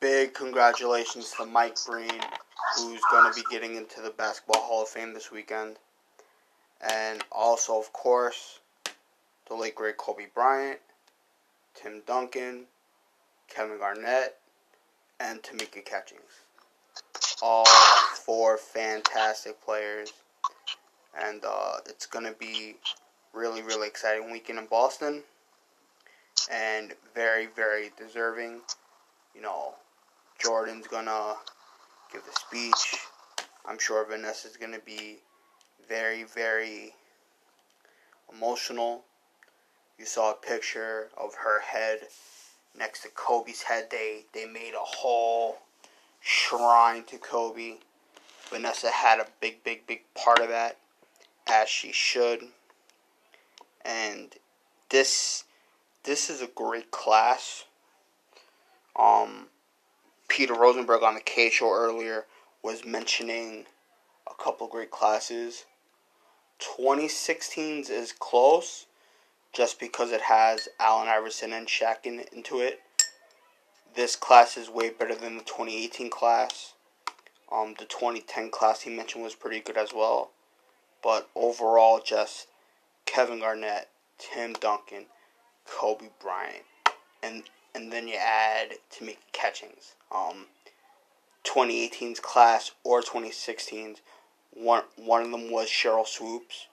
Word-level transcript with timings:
big 0.00 0.34
congratulations 0.34 1.32
to 1.36 1.46
Mike 1.46 1.76
Breen, 1.86 2.20
who's 2.76 3.00
going 3.10 3.32
to 3.32 3.34
be 3.34 3.44
getting 3.50 3.76
into 3.76 4.00
the 4.00 4.10
Basketball 4.10 4.62
Hall 4.62 4.82
of 4.82 4.88
Fame 4.88 5.14
this 5.14 5.30
weekend. 5.32 5.76
And 6.80 7.24
also, 7.32 7.78
of 7.78 7.92
course, 7.92 8.60
the 9.48 9.54
late 9.54 9.74
great 9.74 9.96
Kobe 9.96 10.26
Bryant, 10.34 10.78
Tim 11.74 12.02
Duncan, 12.06 12.64
Kevin 13.48 13.78
Garnett, 13.78 14.36
and 15.20 15.42
Tamika 15.42 15.84
Catchings. 15.84 16.44
All 17.40 17.66
four 18.14 18.58
fantastic 18.58 19.62
players. 19.64 20.12
And 21.18 21.42
uh, 21.44 21.76
it's 21.86 22.06
going 22.06 22.26
to 22.26 22.32
be 22.38 22.76
really, 23.32 23.62
really 23.62 23.88
exciting 23.88 24.30
weekend 24.30 24.58
in 24.58 24.66
Boston. 24.66 25.22
And 26.50 26.92
very, 27.14 27.46
very 27.46 27.90
deserving. 27.96 28.60
You 29.34 29.42
know, 29.42 29.74
Jordan's 30.38 30.86
to 31.06 31.36
give 32.12 32.22
the 32.24 32.32
speech. 32.32 33.00
I'm 33.64 33.78
sure 33.78 34.04
Vanessa's 34.04 34.56
to 34.72 34.80
be 34.80 35.18
very, 35.88 36.24
very 36.24 36.94
emotional. 38.32 39.04
You 39.98 40.04
saw 40.04 40.32
a 40.32 40.34
picture 40.34 41.08
of 41.16 41.34
her 41.34 41.60
head 41.60 42.00
next 42.78 43.02
to 43.02 43.08
Kobe's 43.08 43.62
head. 43.62 43.88
They 43.90 44.24
they 44.32 44.46
made 44.46 44.74
a 44.74 44.84
whole 44.84 45.58
shrine 46.20 47.04
to 47.04 47.18
Kobe. 47.18 47.76
Vanessa 48.50 48.90
had 48.90 49.18
a 49.18 49.26
big, 49.40 49.64
big, 49.64 49.86
big 49.86 50.02
part 50.14 50.38
of 50.40 50.48
that, 50.48 50.76
as 51.48 51.68
she 51.68 51.92
should. 51.92 52.44
And 53.84 54.34
this 54.90 55.44
this 56.04 56.30
is 56.30 56.40
a 56.42 56.46
great 56.46 56.90
class. 56.90 57.64
Um, 58.98 59.48
Peter 60.28 60.54
Rosenberg 60.54 61.02
on 61.02 61.14
the 61.14 61.20
K 61.20 61.50
show 61.50 61.72
earlier 61.72 62.26
was 62.62 62.84
mentioning 62.84 63.66
a 64.28 64.42
couple 64.42 64.66
great 64.66 64.90
classes. 64.90 65.64
2016's 66.60 67.90
is 67.90 68.12
close 68.12 68.86
just 69.52 69.78
because 69.78 70.10
it 70.10 70.22
has 70.22 70.68
Allen 70.78 71.08
Iverson 71.08 71.52
and 71.52 71.66
Shaq 71.66 72.04
in, 72.04 72.24
into 72.32 72.60
it. 72.60 72.80
This 73.94 74.16
class 74.16 74.56
is 74.56 74.68
way 74.68 74.90
better 74.90 75.14
than 75.14 75.38
the 75.38 75.44
2018 75.44 76.10
class. 76.10 76.74
Um, 77.50 77.74
the 77.78 77.84
2010 77.84 78.50
class 78.50 78.82
he 78.82 78.90
mentioned 78.90 79.24
was 79.24 79.34
pretty 79.34 79.60
good 79.60 79.78
as 79.78 79.94
well. 79.94 80.30
But 81.02 81.28
overall, 81.34 82.00
just 82.04 82.48
Kevin 83.06 83.40
Garnett, 83.40 83.88
Tim 84.18 84.54
Duncan, 84.54 85.06
Kobe 85.64 86.08
Bryant, 86.20 86.64
and 87.22 87.44
and 87.76 87.92
then 87.92 88.08
you 88.08 88.16
add 88.16 88.72
Tamika 88.90 89.18
Catchings. 89.32 89.94
Um, 90.10 90.46
2018's 91.44 92.18
class 92.18 92.72
or 92.82 93.02
2016's 93.02 94.00
one 94.52 94.82
one 94.96 95.22
of 95.22 95.30
them 95.30 95.50
was 95.50 95.68
Sheryl 95.68 96.06
Swoopes, 96.06 96.66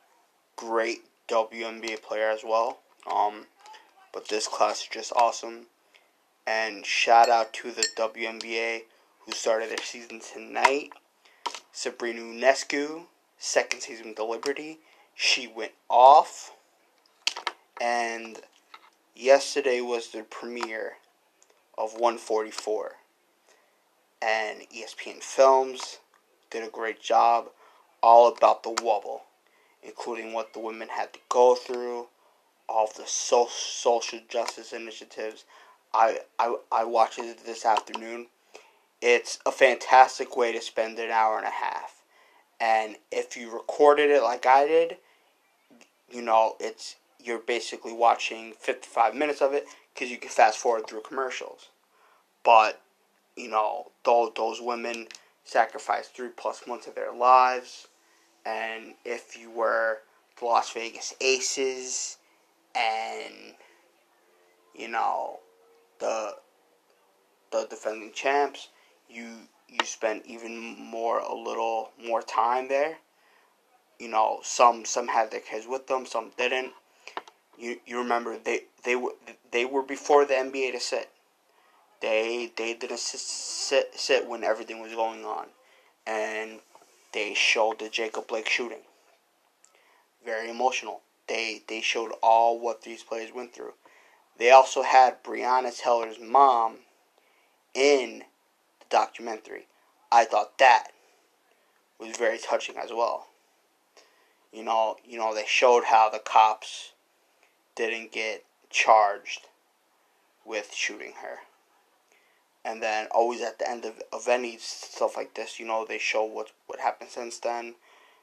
great 0.56 1.02
WNBA 1.28 2.02
player 2.02 2.30
as 2.30 2.42
well. 2.44 2.80
Um, 3.12 3.48
but 4.14 4.30
this 4.30 4.48
class 4.48 4.82
is 4.82 4.88
just 4.88 5.12
awesome. 5.14 5.66
And 6.48 6.86
shout 6.86 7.30
out 7.30 7.54
to 7.54 7.72
the 7.72 7.86
WNBA 7.98 8.84
who 9.26 9.32
started 9.34 9.70
their 9.70 9.84
season 9.84 10.22
tonight. 10.22 10.92
Sabrina 11.74 12.22
Ionescu, 12.22 13.04
second 13.38 13.82
season 13.82 14.08
with 14.08 14.16
the 14.16 14.24
Liberty. 14.24 14.80
She 15.16 15.48
went 15.48 15.74
off. 15.90 16.54
And 17.82 18.40
yesterday 19.16 19.82
was 19.82 20.10
the 20.10 20.24
premiere 20.24 20.94
of 21.78 21.94
144. 21.94 22.94
And 24.22 24.62
ESPN 24.70 25.22
Films 25.22 26.00
did 26.50 26.64
a 26.64 26.70
great 26.70 27.02
job 27.02 27.50
all 28.02 28.28
about 28.28 28.64
the 28.64 28.70
wubble, 28.70 29.22
including 29.82 30.34
what 30.34 30.54
the 30.54 30.60
women 30.60 30.88
had 30.90 31.14
to 31.14 31.20
go 31.30 31.56
through, 31.56 32.08
all 32.70 32.90
the 32.96 33.06
so- 33.06 33.50
social 33.52 34.20
justice 34.30 34.72
initiatives. 34.72 35.46
I, 35.94 36.20
I, 36.40 36.56
I 36.72 36.84
watched 36.86 37.20
it 37.20 37.46
this 37.46 37.66
afternoon. 37.66 38.28
It's 39.02 39.40
a 39.46 39.52
fantastic 39.52 40.38
way 40.38 40.54
to 40.54 40.62
spend 40.62 40.98
an 41.00 41.12
hour 41.12 41.38
and 41.38 41.46
a 41.46 41.50
half. 41.50 42.02
And 42.60 42.96
if 43.12 43.36
you 43.36 43.52
recorded 43.52 44.10
it 44.10 44.24
like 44.24 44.46
I 44.46 44.66
did, 44.68 44.98
you 46.10 46.22
know, 46.22 46.56
it's 46.60 46.96
you're 47.24 47.40
basically 47.40 47.94
watching 47.94 48.54
55 48.60 49.16
minutes 49.16 49.42
of 49.42 49.54
it 49.54 49.66
because 49.94 50.12
you 50.12 50.18
can 50.18 50.30
fast 50.30 50.58
forward 50.58 50.88
through 50.88 51.02
commercials. 51.02 51.70
But, 52.44 52.82
you 53.36 53.50
know, 53.50 53.92
those, 54.04 54.32
those 54.36 54.62
women 54.62 55.08
sacrificed 55.46 56.16
three 56.16 56.30
plus 56.30 56.68
months 56.68 56.88
of 56.88 56.96
their 56.96 57.14
lives 57.14 57.88
and 58.46 58.96
if 59.06 59.38
you 59.38 59.50
were 59.50 60.00
the 60.40 60.46
Las 60.46 60.72
Vegas 60.74 61.14
Aces 61.22 62.18
and 62.76 63.56
you 64.76 64.88
know 64.88 65.40
the 66.00 66.36
the 67.52 67.68
defending 67.70 68.12
champs, 68.14 68.70
you 69.10 69.28
you 69.68 69.86
spent 69.86 70.26
even 70.26 70.76
more 70.78 71.20
a 71.20 71.34
little 71.34 71.92
more 72.04 72.22
time 72.22 72.68
there. 72.68 72.98
You 74.00 74.10
know, 74.10 74.40
some 74.44 74.86
some 74.86 75.08
had 75.08 75.32
their 75.32 75.40
kids 75.40 75.68
with 75.68 75.88
them, 75.88 76.06
some 76.06 76.32
didn't. 76.38 76.74
You 77.58 77.80
you 77.86 77.98
remember 77.98 78.38
they 78.38 78.64
they 78.84 78.96
were 78.96 79.14
they 79.52 79.66
were 79.66 79.84
before 79.84 80.26
the 80.26 80.34
NBA 80.34 80.72
to 80.74 80.80
sit. 80.80 81.10
They 82.02 82.52
they 82.58 82.74
didn't 82.74 83.00
sit, 83.00 83.20
sit 83.20 83.96
sit 83.96 84.28
when 84.28 84.44
everything 84.44 84.82
was 84.82 84.94
going 84.94 85.24
on, 85.24 85.48
and 86.06 86.60
they 87.14 87.34
showed 87.34 87.80
the 87.80 87.90
Jacob 87.90 88.28
Blake 88.28 88.50
shooting. 88.50 88.82
Very 90.26 90.50
emotional. 90.50 91.02
They 91.28 91.62
they 91.68 91.82
showed 91.82 92.12
all 92.22 92.60
what 92.60 92.82
these 92.82 93.04
players 93.04 93.32
went 93.34 93.54
through. 93.54 93.74
They 94.38 94.50
also 94.50 94.82
had 94.82 95.24
Breonna 95.24 95.78
Taylor's 95.78 96.20
mom 96.20 96.78
in 97.74 98.24
the 98.80 98.86
documentary. 98.90 99.68
I 100.12 100.26
thought 100.26 100.58
that 100.58 100.88
was 102.00 102.18
very 102.18 102.38
touching 102.38 102.78
as 102.78 102.92
well. 102.92 103.28
You 104.52 104.64
know, 104.64 104.98
you 105.06 105.18
know 105.18 105.34
they 105.34 105.46
showed 105.48 105.86
how 105.86 106.10
the 106.10 106.20
cops 106.20 106.93
didn't 107.76 108.12
get 108.12 108.46
charged 108.70 109.48
with 110.46 110.74
shooting 110.74 111.14
her 111.22 111.40
and 112.66 112.82
then 112.82 113.08
always 113.12 113.42
at 113.42 113.60
the 113.60 113.70
end 113.70 113.86
of, 113.86 114.02
of 114.12 114.28
any 114.28 114.58
stuff 114.58 115.18
like 115.18 115.34
this, 115.34 115.60
you 115.60 115.66
know, 115.66 115.86
they 115.88 115.98
show 115.98 116.24
what 116.24 116.52
what 116.68 116.80
happened 116.80 117.10
since 117.10 117.40
then. 117.40 117.76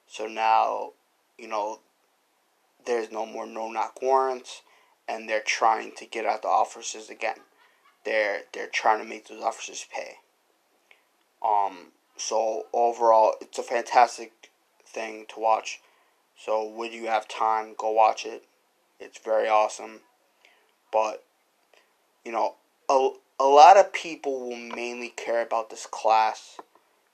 So 0.07 0.27
now, 0.27 0.93
you 1.39 1.49
know, 1.49 1.81
there's 2.87 3.13
no 3.13 3.27
more 3.27 3.47
no 3.47 3.71
knock 3.71 4.01
warrants, 4.01 4.63
and 5.07 5.29
they're 5.29 5.43
trying 5.45 5.93
to 5.97 6.07
get 6.07 6.27
out 6.27 6.43
the 6.43 6.49
officers 6.49 7.11
again. 7.11 7.41
They're 8.05 8.43
they're 8.53 8.69
trying 8.69 8.99
to 9.01 9.09
make 9.09 9.29
those 9.29 9.43
officers 9.43 9.87
pay. 9.93 10.17
Um. 11.45 11.93
So 12.17 12.67
overall, 12.73 13.35
it's 13.41 13.59
a 13.59 13.63
fantastic 13.63 14.33
thing 14.87 15.27
to 15.35 15.41
watch. 15.41 15.81
So 16.37 16.67
when 16.67 16.93
you 16.93 17.07
have 17.07 17.29
time, 17.29 17.75
go 17.77 17.91
watch 17.91 18.25
it. 18.25 18.45
It's 19.01 19.19
very 19.19 19.49
awesome. 19.49 20.01
But 20.93 21.25
you 22.25 22.33
know, 22.33 22.55
a 22.89 23.11
a 23.39 23.45
lot 23.45 23.79
of 23.79 23.93
people 23.93 24.41
will 24.41 24.57
mainly 24.57 25.09
care 25.09 25.43
about 25.43 25.71
this 25.71 25.87
class 25.87 26.59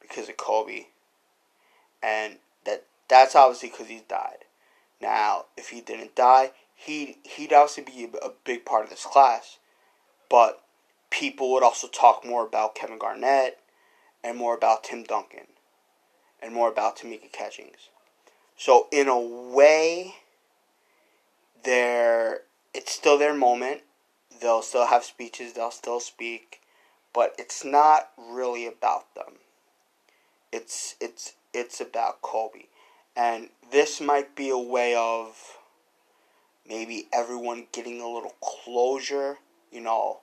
because 0.00 0.28
of 0.28 0.36
Kobe, 0.36 0.86
and 2.02 2.36
that 2.64 2.84
that's 3.08 3.36
obviously 3.36 3.70
because 3.70 3.88
he 3.88 4.02
died. 4.08 4.44
Now, 5.00 5.44
if 5.56 5.69
he 5.69 5.80
didn't 5.80 6.16
die, 6.16 6.52
he 6.75 7.19
he'd 7.22 7.52
obviously 7.52 7.84
be 7.84 8.08
a, 8.22 8.30
big 8.44 8.64
part 8.64 8.84
of 8.84 8.91
this 8.91 9.04
class, 9.04 9.58
but 10.28 10.62
people 11.10 11.52
would 11.52 11.62
also 11.62 11.86
talk 11.88 12.25
more 12.25 12.44
about 12.44 12.75
Kevin 12.75 12.98
Garnett 12.98 13.61
and 14.25 14.37
more 14.37 14.55
about 14.55 14.84
Tim 14.84 15.05
Duncan 15.05 15.46
and 16.43 16.52
more 16.52 16.69
about 16.69 16.99
Tamika 16.99 17.31
Catchings. 17.32 17.90
So 18.56 18.88
in 18.90 19.08
a 19.08 19.19
way, 19.19 20.16
there 21.66 22.40
it's 22.72 22.92
still 22.92 23.18
their 23.18 23.34
moment 23.34 23.82
they'll 24.40 24.62
still 24.62 24.86
have 24.86 25.04
speeches, 25.04 25.52
they'll 25.52 25.70
still 25.70 26.00
speak, 26.00 26.60
but 27.12 27.34
it's 27.38 27.64
not 27.64 28.10
really 28.16 28.66
about 28.66 29.14
them. 29.14 29.34
It's 30.52 30.96
it's 31.00 31.34
it's 31.52 31.80
about 31.80 32.22
Kobe. 32.22 32.64
And 33.16 33.48
this 33.70 34.00
might 34.00 34.36
be 34.36 34.50
a 34.50 34.58
way 34.58 34.94
of 34.94 35.58
maybe 36.68 37.08
everyone 37.12 37.66
getting 37.72 38.00
a 38.00 38.08
little 38.08 38.34
closure, 38.42 39.38
you 39.72 39.80
know, 39.80 40.20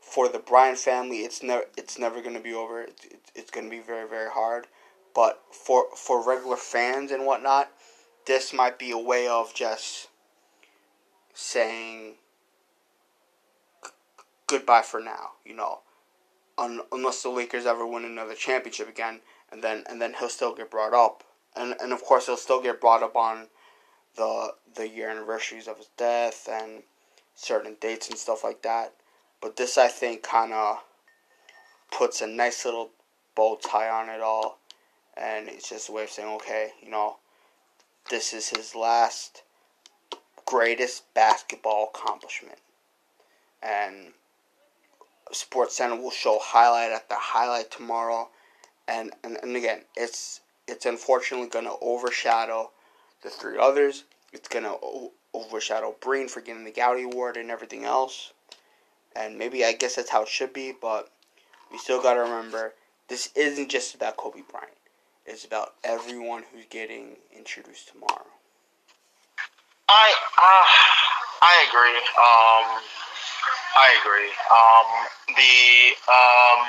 for 0.00 0.28
the 0.28 0.38
Bryant 0.38 0.78
family, 0.78 1.18
it's 1.18 1.42
never 1.42 1.64
it's 1.76 1.98
never 1.98 2.20
going 2.20 2.34
to 2.34 2.40
be 2.40 2.54
over. 2.54 2.82
It's, 2.82 3.04
it's, 3.06 3.32
it's 3.34 3.50
going 3.50 3.66
to 3.66 3.70
be 3.70 3.82
very 3.82 4.08
very 4.08 4.30
hard. 4.30 4.66
But 5.14 5.42
for 5.50 5.86
for 5.96 6.26
regular 6.26 6.56
fans 6.56 7.10
and 7.10 7.26
whatnot, 7.26 7.70
this 8.26 8.52
might 8.52 8.78
be 8.78 8.90
a 8.90 8.98
way 8.98 9.26
of 9.26 9.54
just 9.54 10.08
saying 11.34 12.14
goodbye 14.46 14.82
for 14.82 15.00
now. 15.00 15.30
You 15.44 15.54
know, 15.54 15.80
un, 16.58 16.80
unless 16.92 17.22
the 17.22 17.30
Lakers 17.30 17.66
ever 17.66 17.86
win 17.86 18.04
another 18.04 18.34
championship 18.34 18.88
again, 18.88 19.20
and 19.50 19.62
then 19.62 19.84
and 19.88 20.00
then 20.00 20.14
he'll 20.18 20.28
still 20.28 20.54
get 20.54 20.70
brought 20.70 20.94
up, 20.94 21.24
and 21.56 21.74
and 21.80 21.92
of 21.92 22.02
course 22.02 22.26
he'll 22.26 22.36
still 22.36 22.62
get 22.62 22.80
brought 22.80 23.02
up 23.02 23.16
on 23.16 23.48
the 24.16 24.54
the 24.74 24.88
year 24.88 25.10
anniversaries 25.10 25.68
of 25.68 25.78
his 25.78 25.88
death 25.96 26.48
and 26.50 26.82
certain 27.34 27.76
dates 27.80 28.08
and 28.08 28.18
stuff 28.18 28.44
like 28.44 28.62
that. 28.62 28.92
But 29.40 29.56
this 29.56 29.78
I 29.78 29.88
think 29.88 30.22
kind 30.22 30.52
of 30.52 30.78
puts 31.90 32.20
a 32.20 32.26
nice 32.26 32.64
little 32.64 32.90
bow 33.34 33.56
tie 33.56 33.88
on 33.88 34.08
it 34.08 34.20
all, 34.20 34.58
and 35.16 35.48
it's 35.48 35.68
just 35.68 35.88
a 35.88 35.92
way 35.92 36.04
of 36.04 36.10
saying, 36.10 36.28
okay, 36.36 36.70
you 36.82 36.90
know, 36.90 37.16
this 38.10 38.32
is 38.32 38.48
his 38.50 38.74
last 38.74 39.42
greatest 40.50 41.12
basketball 41.14 41.90
accomplishment, 41.94 42.58
and 43.62 44.12
Sports 45.32 45.76
Center 45.76 45.96
will 45.96 46.10
show 46.10 46.38
highlight 46.42 46.90
after 46.90 47.14
highlight 47.14 47.70
tomorrow, 47.70 48.28
and 48.88 49.12
and, 49.22 49.38
and 49.42 49.56
again, 49.56 49.82
it's 49.96 50.40
it's 50.66 50.86
unfortunately 50.86 51.48
going 51.48 51.64
to 51.66 51.76
overshadow 51.80 52.70
the 53.22 53.30
three 53.30 53.58
others. 53.58 54.04
It's 54.32 54.48
going 54.48 54.64
to 54.64 54.76
o- 54.82 55.12
overshadow 55.34 55.94
Breen 56.00 56.28
for 56.28 56.40
getting 56.40 56.64
the 56.64 56.70
Gowdy 56.70 57.04
Award 57.04 57.36
and 57.36 57.50
everything 57.50 57.84
else. 57.84 58.32
And 59.14 59.38
maybe 59.38 59.64
I 59.64 59.72
guess 59.72 59.96
that's 59.96 60.10
how 60.10 60.22
it 60.22 60.28
should 60.28 60.52
be, 60.52 60.72
but 60.80 61.10
we 61.72 61.78
still 61.78 62.00
got 62.00 62.14
to 62.14 62.20
remember 62.20 62.74
this 63.08 63.30
isn't 63.34 63.68
just 63.68 63.94
about 63.94 64.16
Kobe 64.16 64.42
Bryant. 64.50 64.70
It's 65.26 65.44
about 65.44 65.74
everyone 65.84 66.44
who's 66.52 66.64
getting 66.70 67.16
introduced 67.36 67.88
tomorrow. 67.88 68.26
I 69.90 70.06
uh, 70.38 70.66
I 71.42 71.54
agree. 71.66 71.98
Um, 72.14 72.66
I 73.74 73.88
agree. 73.98 74.30
Um, 74.30 74.88
the 75.34 75.58
um, 76.06 76.60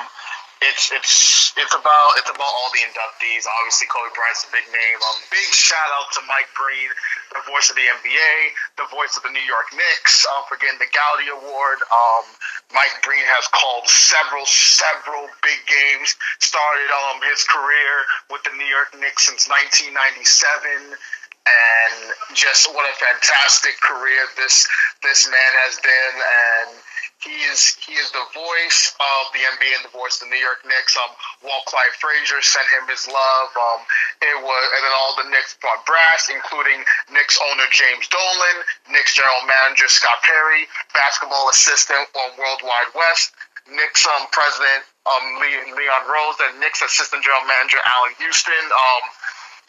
it's 0.66 0.90
it's 0.90 1.54
it's 1.54 1.70
about 1.70 2.18
it's 2.18 2.26
about 2.26 2.50
all 2.50 2.70
the 2.74 2.82
inductees. 2.82 3.46
Obviously, 3.46 3.86
Kobe 3.86 4.10
Bryant's 4.18 4.42
a 4.42 4.50
big 4.50 4.66
name. 4.74 4.98
Um, 5.06 5.22
big 5.30 5.46
shout 5.54 5.86
out 6.02 6.10
to 6.18 6.20
Mike 6.26 6.50
Breen, 6.58 6.90
the 7.30 7.46
voice 7.46 7.70
of 7.70 7.78
the 7.78 7.86
NBA, 7.86 8.34
the 8.82 8.90
voice 8.90 9.14
of 9.14 9.22
the 9.22 9.30
New 9.30 9.46
York 9.46 9.70
Knicks, 9.70 10.26
um, 10.34 10.42
for 10.50 10.58
getting 10.58 10.82
the 10.82 10.90
Gowdy 10.90 11.30
Award. 11.30 11.78
Um, 11.94 12.26
Mike 12.74 13.06
Breen 13.06 13.22
has 13.38 13.46
called 13.54 13.86
several 13.86 14.42
several 14.50 15.30
big 15.46 15.62
games. 15.70 16.18
Started 16.42 16.90
um 16.90 17.22
his 17.22 17.46
career 17.46 17.92
with 18.34 18.42
the 18.42 18.54
New 18.58 18.66
York 18.66 18.90
Knicks 18.98 19.30
since 19.30 19.46
1997 19.46 20.98
and 21.46 21.94
just 22.34 22.70
what 22.74 22.86
a 22.86 22.94
fantastic 22.98 23.74
career 23.80 24.22
this 24.36 24.68
this 25.02 25.26
man 25.26 25.52
has 25.66 25.78
been 25.82 26.14
and 26.22 26.82
he 27.22 27.38
is 27.46 27.78
he 27.78 27.94
is 27.94 28.10
the 28.10 28.26
voice 28.34 28.94
of 28.98 29.30
the 29.30 29.42
NBA 29.46 29.70
and 29.78 29.84
the 29.86 29.94
voice 29.94 30.18
of 30.18 30.26
the 30.26 30.34
New 30.34 30.42
York 30.42 30.66
Knicks. 30.66 30.98
Um, 30.98 31.14
Walt 31.46 31.62
Clyde 31.70 31.94
Frazier 32.02 32.42
sent 32.42 32.66
him 32.74 32.82
his 32.90 33.06
love. 33.06 33.48
Um, 33.54 33.80
it 34.26 34.38
was 34.42 34.62
and 34.74 34.82
then 34.82 34.94
all 34.94 35.14
the 35.14 35.30
Knicks 35.30 35.54
brought 35.62 35.86
brass, 35.86 36.26
including 36.26 36.82
Knicks 37.14 37.38
owner 37.38 37.66
James 37.70 38.10
Dolan, 38.10 38.56
Knicks 38.90 39.14
general 39.14 39.46
manager 39.46 39.86
Scott 39.86 40.18
Perry, 40.26 40.66
basketball 40.94 41.46
assistant 41.46 42.10
on 42.10 42.34
World 42.42 42.62
Wide 42.66 42.90
Wes, 42.98 43.30
Knicks 43.70 44.02
um, 44.02 44.26
president 44.34 44.82
um, 45.06 45.38
Leon 45.38 46.02
Rose, 46.10 46.38
and 46.50 46.58
Knicks 46.58 46.82
assistant 46.82 47.22
general 47.22 47.46
manager 47.46 47.78
Allan 47.86 48.18
Houston. 48.18 48.66
Um, 48.66 49.02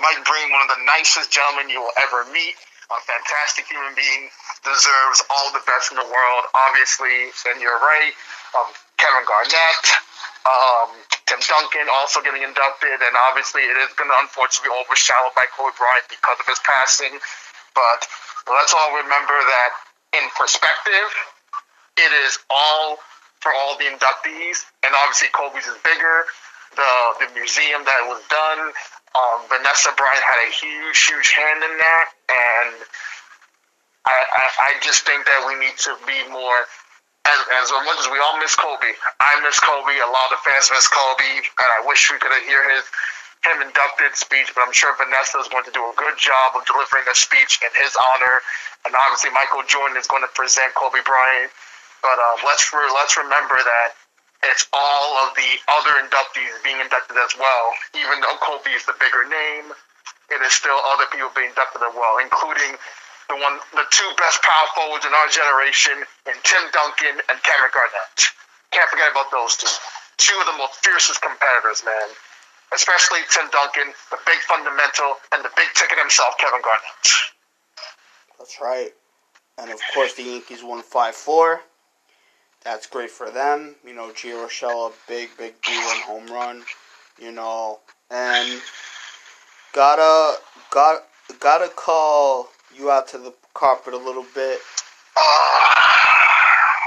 Mike 0.03 0.19
Breen, 0.27 0.51
one 0.51 0.67
of 0.67 0.71
the 0.75 0.83
nicest 0.83 1.31
gentlemen 1.31 1.71
you 1.71 1.79
will 1.79 1.95
ever 1.95 2.27
meet 2.35 2.59
a 2.91 2.99
fantastic 3.07 3.71
human 3.71 3.95
being, 3.95 4.27
deserves 4.67 5.23
all 5.31 5.47
the 5.55 5.63
best 5.63 5.95
in 5.95 5.97
the 5.97 6.03
world. 6.03 6.43
Obviously, 6.51 7.31
and 7.47 7.63
you're 7.63 7.79
right, 7.79 8.11
um, 8.51 8.67
Kevin 8.99 9.23
Garnett, 9.23 9.85
um, 10.43 10.91
Tim 11.23 11.39
Duncan 11.39 11.87
also 11.87 12.19
getting 12.19 12.43
inducted, 12.43 12.99
and 12.99 13.15
obviously 13.31 13.63
it 13.63 13.79
is 13.79 13.95
going 13.95 14.11
to 14.11 14.17
unfortunately 14.19 14.75
be 14.75 14.75
overshadowed 14.75 15.31
by 15.39 15.47
Kobe 15.55 15.71
Bryant 15.79 16.05
because 16.11 16.35
of 16.35 16.47
his 16.51 16.59
passing. 16.67 17.15
But 17.71 18.03
let's 18.51 18.75
all 18.75 18.99
remember 18.99 19.39
that 19.39 19.71
in 20.19 20.27
perspective, 20.35 21.09
it 21.95 22.11
is 22.27 22.37
all 22.51 22.99
for 23.39 23.55
all 23.55 23.79
the 23.79 23.87
inductees, 23.87 24.67
and 24.83 24.91
obviously 24.99 25.31
Kobe's 25.31 25.63
is 25.63 25.79
bigger. 25.79 26.27
The 26.75 26.91
the 27.23 27.29
museum 27.37 27.85
that 27.85 28.01
was 28.09 28.19
done 28.27 28.73
um, 29.13 29.45
Vanessa 29.49 29.93
Bryant 29.93 30.25
had 30.25 30.41
a 30.41 30.49
huge, 30.49 30.97
huge 31.05 31.29
hand 31.31 31.61
in 31.61 31.73
that, 31.77 32.07
and 32.29 32.73
I, 34.09 34.17
I, 34.17 34.45
I 34.59 34.71
just 34.81 35.05
think 35.05 35.25
that 35.25 35.45
we 35.45 35.53
need 35.61 35.77
to 35.85 35.93
be 36.05 36.17
more. 36.33 36.65
As, 37.23 37.39
as 37.63 37.71
much 37.87 38.03
as 38.03 38.11
we 38.11 38.19
all 38.19 38.35
miss 38.35 38.51
Kobe, 38.59 38.91
I 39.23 39.39
miss 39.47 39.55
Kobe. 39.55 39.95
A 39.95 40.11
lot 40.11 40.35
of 40.35 40.43
fans 40.43 40.67
miss 40.75 40.91
Kobe, 40.91 41.39
and 41.39 41.69
I 41.79 41.87
wish 41.87 42.11
we 42.11 42.19
could 42.19 42.35
have 42.35 42.43
hear 42.43 42.59
his 42.75 42.83
him 43.47 43.63
inducted 43.63 44.15
speech. 44.19 44.51
But 44.51 44.67
I'm 44.67 44.75
sure 44.75 44.91
Vanessa 44.99 45.39
is 45.39 45.47
going 45.47 45.63
to 45.63 45.71
do 45.71 45.87
a 45.87 45.95
good 45.95 46.19
job 46.19 46.59
of 46.59 46.67
delivering 46.67 47.07
a 47.07 47.15
speech 47.15 47.63
in 47.63 47.71
his 47.79 47.95
honor, 47.95 48.43
and 48.83 48.91
obviously 48.91 49.31
Michael 49.31 49.63
Jordan 49.69 49.95
is 49.95 50.09
going 50.09 50.25
to 50.27 50.31
present 50.35 50.75
Kobe 50.75 50.99
Bryant. 51.05 51.53
But 52.03 52.19
uh, 52.19 52.43
let's 52.43 52.67
re- 52.75 52.91
let's 52.91 53.15
remember 53.15 53.55
that 53.55 53.95
it's 54.51 54.67
all 54.73 55.23
of 55.23 55.35
the 55.35 55.51
other 55.71 55.93
inductees 56.03 56.51
being 56.63 56.79
inducted 56.83 57.15
as 57.15 57.31
well. 57.39 57.65
Even 57.95 58.19
though 58.19 58.35
Kobe 58.43 58.71
is 58.75 58.83
the 58.83 58.95
bigger 58.99 59.23
name, 59.23 59.71
it 60.31 60.39
is 60.43 60.51
still 60.51 60.75
other 60.91 61.07
people 61.11 61.31
being 61.31 61.55
inducted 61.55 61.79
as 61.79 61.95
well, 61.95 62.19
including 62.19 62.75
the 63.31 63.39
one, 63.39 63.55
the 63.71 63.87
two 63.91 64.09
best 64.19 64.43
power 64.43 64.67
forwards 64.75 65.07
in 65.07 65.13
our 65.15 65.29
generation, 65.31 65.95
in 66.27 66.35
Tim 66.43 66.63
Duncan 66.75 67.23
and 67.31 67.37
Kevin 67.39 67.71
Garnett. 67.71 68.19
Can't 68.75 68.89
forget 68.91 69.11
about 69.15 69.31
those 69.31 69.55
two. 69.55 69.71
Two 70.17 70.35
of 70.37 70.45
the 70.45 70.57
most 70.59 70.75
fiercest 70.83 71.23
competitors, 71.23 71.81
man. 71.87 72.09
Especially 72.75 73.23
Tim 73.31 73.47
Duncan, 73.53 73.93
the 74.11 74.19
big 74.25 74.39
fundamental, 74.43 75.23
and 75.31 75.43
the 75.45 75.51
big 75.55 75.69
ticket 75.73 75.97
himself, 75.97 76.35
Kevin 76.37 76.59
Garnett. 76.59 77.05
That's 78.37 78.59
right. 78.59 78.91
And 79.57 79.71
of 79.71 79.79
course, 79.93 80.13
the 80.15 80.23
Yankees 80.23 80.63
won 80.63 80.81
5 80.81 81.15
4 81.15 81.61
that's 82.63 82.87
great 82.87 83.11
for 83.11 83.29
them. 83.29 83.75
You 83.85 83.93
know, 83.93 84.09
Gio 84.09 84.45
Urshela, 84.45 84.91
big, 85.07 85.29
big 85.37 85.61
deal 85.61 85.75
in 85.75 86.01
home 86.01 86.27
run. 86.27 86.63
You 87.19 87.31
know, 87.31 87.79
and 88.09 88.61
gotta, 89.73 90.39
got, 90.71 91.03
gotta 91.39 91.69
call 91.69 92.49
you 92.75 92.89
out 92.89 93.07
to 93.09 93.17
the 93.17 93.33
carpet 93.53 93.93
a 93.93 93.97
little 93.97 94.25
bit. 94.33 94.59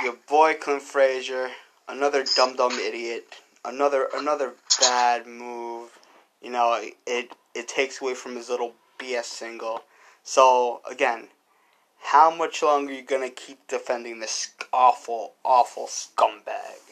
Your 0.02 0.14
boy 0.28 0.54
Clint 0.54 0.82
Frazier, 0.82 1.50
another 1.88 2.24
dumb 2.34 2.56
dumb 2.56 2.72
idiot, 2.72 3.24
another 3.64 4.08
another 4.14 4.52
bad 4.80 5.26
move. 5.26 5.90
You 6.42 6.50
know, 6.50 6.80
it 7.06 7.30
it 7.54 7.68
takes 7.68 8.02
away 8.02 8.14
from 8.14 8.36
his 8.36 8.48
little 8.48 8.74
BS 8.98 9.24
single. 9.24 9.82
So 10.22 10.80
again, 10.90 11.28
how 12.02 12.30
much 12.34 12.62
longer 12.62 12.92
are 12.92 12.96
you 12.96 13.02
gonna 13.02 13.30
keep 13.30 13.66
defending 13.68 14.20
this 14.20 14.50
awful, 14.76 15.32
awful 15.40 15.88
scumbag? 15.88 16.84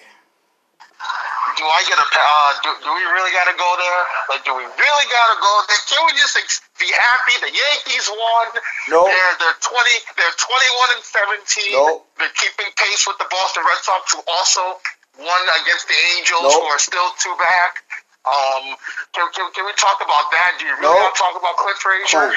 Do 1.60 1.64
I 1.68 1.80
get 1.84 2.00
a? 2.00 2.06
Uh, 2.08 2.50
do, 2.64 2.70
do 2.80 2.90
we 2.96 3.04
really 3.12 3.28
gotta 3.36 3.52
go 3.60 3.70
there? 3.76 4.00
Like, 4.32 4.42
do 4.48 4.56
we 4.56 4.64
really 4.64 5.06
gotta 5.12 5.36
go 5.36 5.52
there? 5.68 5.82
Can 5.92 6.00
we 6.08 6.16
just 6.16 6.34
be 6.80 6.88
happy 6.88 7.36
the 7.44 7.52
Yankees 7.52 8.08
won? 8.08 8.46
No. 8.88 9.04
Nope. 9.04 9.12
They're 9.12 9.34
they're 9.36 9.60
twenty. 9.60 9.96
They're 10.16 10.36
twenty 10.40 10.70
one 10.80 10.90
and 10.96 11.04
seventeen. 11.04 11.76
Nope. 11.76 12.08
They're 12.16 12.32
keeping 12.40 12.72
pace 12.72 13.04
with 13.04 13.20
the 13.20 13.28
Boston 13.28 13.68
Red 13.68 13.84
Sox, 13.84 14.16
who 14.16 14.24
also 14.24 14.80
won 15.20 15.40
against 15.60 15.86
the 15.86 15.98
Angels, 16.16 16.56
nope. 16.56 16.64
who 16.64 16.66
are 16.72 16.80
still 16.80 17.10
two 17.20 17.36
back. 17.36 17.84
Um, 18.24 18.74
can, 19.12 19.28
can, 19.36 19.46
can 19.52 19.68
we 19.68 19.76
talk 19.76 20.00
about 20.00 20.32
that? 20.32 20.56
Do 20.56 20.64
you 20.64 20.74
really 20.80 20.88
nope. 20.88 21.04
want 21.04 21.12
to 21.12 21.20
talk 21.20 21.36
about 21.36 21.60
Clint 21.60 21.78
Frazier? 21.78 22.32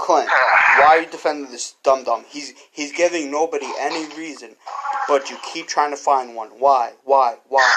Clint, 0.00 0.28
why 0.80 0.96
are 0.96 1.00
you 1.02 1.10
defending 1.12 1.52
this 1.52 1.76
dum 1.84 2.04
dum? 2.04 2.24
He's 2.28 2.54
he's 2.72 2.92
giving 2.92 3.30
nobody 3.30 3.68
any 3.78 4.08
reason, 4.16 4.56
but 5.06 5.28
you 5.28 5.36
keep 5.52 5.68
trying 5.68 5.92
to 5.92 6.00
find 6.00 6.34
one. 6.34 6.48
Why? 6.58 6.92
Why? 7.04 7.36
Why? 7.48 7.68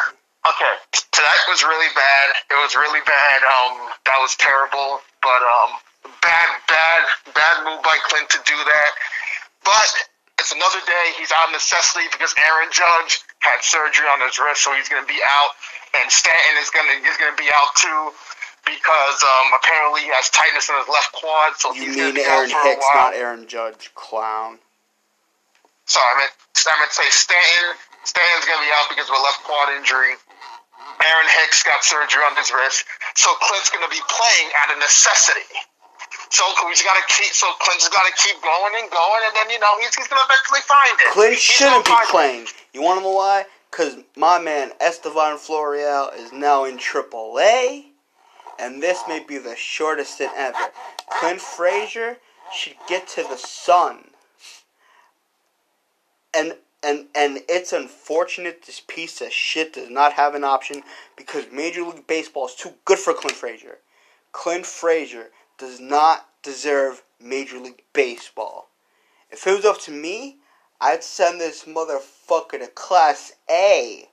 Okay, 0.47 0.73
tonight 1.11 1.43
was 1.47 1.63
really 1.63 1.91
bad. 1.95 2.27
It 2.51 2.59
was 2.59 2.75
really 2.75 3.03
bad. 3.05 3.39
Um, 3.43 3.91
that 4.07 4.19
was 4.19 4.35
terrible. 4.35 4.99
But 5.21 5.39
um, 5.39 5.71
bad, 6.19 6.49
bad, 6.67 7.01
bad 7.35 7.55
move 7.63 7.83
by 7.83 7.95
Clint 8.07 8.27
to 8.31 8.39
do 8.43 8.55
that. 8.55 8.91
But 9.63 9.91
it's 10.39 10.51
another 10.51 10.83
day. 10.83 11.05
He's 11.15 11.31
out 11.31 11.47
of 11.47 11.55
necessity 11.55 12.11
because 12.11 12.35
Aaron 12.35 12.71
Judge 12.71 13.23
had 13.39 13.63
surgery 13.63 14.07
on 14.07 14.19
his 14.19 14.39
wrist, 14.39 14.63
so 14.63 14.75
he's 14.75 14.91
going 14.91 15.03
to 15.03 15.07
be 15.07 15.19
out, 15.23 15.51
and 15.95 16.11
Stanton 16.11 16.55
is 16.59 16.71
going 16.71 16.87
to 16.87 16.95
is 17.03 17.15
going 17.15 17.31
to 17.31 17.39
be 17.39 17.51
out 17.51 17.71
too 17.79 18.11
because 18.65 19.20
um, 19.24 19.48
apparently 19.60 20.08
he 20.08 20.12
has 20.15 20.32
tightness 20.32 20.72
in 20.72 20.75
his 20.79 20.88
left 20.88 21.12
quad. 21.12 21.55
So 21.60 21.75
you 21.75 21.91
he's 21.91 21.98
mean 22.00 22.17
Aaron 22.20 22.50
Hicks, 22.50 22.88
not 22.96 23.13
Aaron 23.13 23.48
Judge, 23.48 23.91
clown. 23.96 24.60
Sorry, 25.86 26.08
I 26.08 26.15
meant 26.24 26.34
I 26.63 26.74
meant 26.79 26.91
to 26.91 26.98
say 27.03 27.10
Stanton. 27.12 27.75
Stanton's 28.08 28.48
gonna 28.48 28.63
be 28.63 28.72
out 28.75 28.88
because 28.88 29.08
of 29.12 29.15
a 29.15 29.24
left 29.24 29.43
quad 29.43 29.75
injury. 29.75 30.15
Aaron 31.00 31.29
Hicks 31.43 31.63
got 31.63 31.84
surgery 31.84 32.24
on 32.24 32.36
his 32.39 32.51
wrist, 32.51 32.88
so 33.15 33.32
Clint's 33.43 33.70
gonna 33.72 33.91
be 33.91 34.00
playing 34.08 34.50
out 34.63 34.72
of 34.72 34.79
necessity. 34.79 35.48
So 36.32 36.43
we 36.65 36.72
just 36.72 36.88
gotta 36.88 37.03
keep. 37.08 37.32
So 37.36 37.48
Clint's 37.60 37.88
gotta 37.89 38.13
keep 38.17 38.41
going 38.41 38.74
and 38.79 38.89
going, 38.89 39.22
and 39.27 39.36
then 39.36 39.50
you 39.51 39.60
know 39.60 39.74
he's, 39.79 39.96
he's 39.96 40.08
gonna 40.08 40.24
eventually 40.24 40.63
find 40.63 40.96
it. 41.00 41.12
Clint 41.12 41.36
he's 41.36 41.43
shouldn't 41.43 41.86
be 41.86 41.96
playing. 42.10 42.43
It. 42.43 42.53
You 42.74 42.82
want 42.82 43.00
to 43.00 43.03
know 43.03 43.12
why? 43.12 43.46
Because 43.70 43.98
my 44.15 44.39
man 44.39 44.72
Estevan 44.82 45.38
Florial 45.38 46.15
is 46.15 46.32
now 46.32 46.65
in 46.65 46.77
AAA, 46.77 47.86
and 48.60 48.81
this 48.81 49.03
may 49.07 49.24
be 49.24 49.38
the 49.38 49.55
shortest 49.55 50.15
stint 50.15 50.31
ever. 50.36 50.57
Clint 51.10 51.41
Frazier 51.41 52.17
should 52.53 52.75
get 52.88 53.07
to 53.10 53.24
the 53.24 53.38
sun. 53.38 54.05
And 56.33 56.55
and 56.81 57.07
and 57.15 57.39
it's 57.48 57.74
unfortunate 57.74 58.63
this 58.63 58.81
piece 58.86 59.22
of 59.22 59.31
shit 59.31 59.74
does 59.74 59.89
not 59.89 60.13
have 60.13 60.36
an 60.36 60.43
option 60.43 60.83
because 61.15 61.45
Major 61.51 61.83
League 61.83 62.07
Baseball 62.07 62.48
is 62.48 62.55
too 62.55 62.74
good 62.86 63.00
for 63.00 63.13
Clint 63.13 63.36
Frazier. 63.36 63.79
Clint 64.31 64.65
Frazier 64.65 65.29
does 65.57 65.79
not 65.79 66.27
deserve 66.41 67.03
Major 67.19 67.60
League 67.60 67.83
Baseball. 67.93 68.69
If 69.31 69.48
it 69.48 69.55
was 69.55 69.65
up 69.65 69.79
to 69.81 69.91
me, 69.91 70.38
I'd 70.81 71.03
send 71.03 71.39
this 71.39 71.63
motherfucker 71.63 72.60
to 72.60 72.67
Class 72.67 73.31
A. 73.50 74.10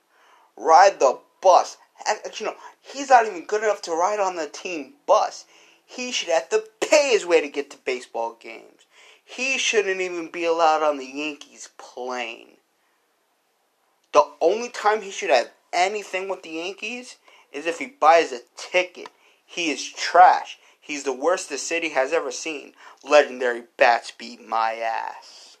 Ride 0.55 0.99
the 0.99 1.19
bus. 1.41 1.77
Actually, 2.07 2.47
no, 2.47 2.55
he's 2.81 3.09
not 3.09 3.25
even 3.25 3.45
good 3.45 3.63
enough 3.63 3.81
to 3.83 3.91
ride 3.91 4.19
on 4.19 4.35
the 4.35 4.47
team 4.47 4.93
bus. 5.05 5.45
He 5.85 6.11
should 6.11 6.29
have 6.29 6.49
to 6.49 6.63
pay 6.79 7.11
his 7.11 7.25
way 7.25 7.41
to 7.41 7.49
get 7.49 7.69
to 7.71 7.77
baseball 7.77 8.37
games. 8.39 8.85
He 9.23 9.57
shouldn't 9.57 10.01
even 10.01 10.29
be 10.29 10.45
allowed 10.45 10.83
on 10.83 10.97
the 10.97 11.05
Yankees 11.05 11.69
plane. 11.77 12.57
The 14.13 14.25
only 14.41 14.69
time 14.69 15.01
he 15.01 15.11
should 15.11 15.29
have 15.29 15.51
anything 15.71 16.27
with 16.27 16.43
the 16.43 16.49
Yankees 16.49 17.17
is 17.51 17.65
if 17.65 17.79
he 17.79 17.87
buys 17.87 18.31
a 18.31 18.41
ticket. 18.57 19.09
He 19.45 19.71
is 19.71 19.83
trash. 19.83 20.57
He's 20.79 21.03
the 21.03 21.13
worst 21.13 21.49
the 21.49 21.57
city 21.57 21.89
has 21.89 22.11
ever 22.11 22.31
seen. 22.31 22.73
Legendary 23.03 23.63
bats 23.77 24.11
beat 24.11 24.45
my 24.45 24.75
ass. 24.75 25.57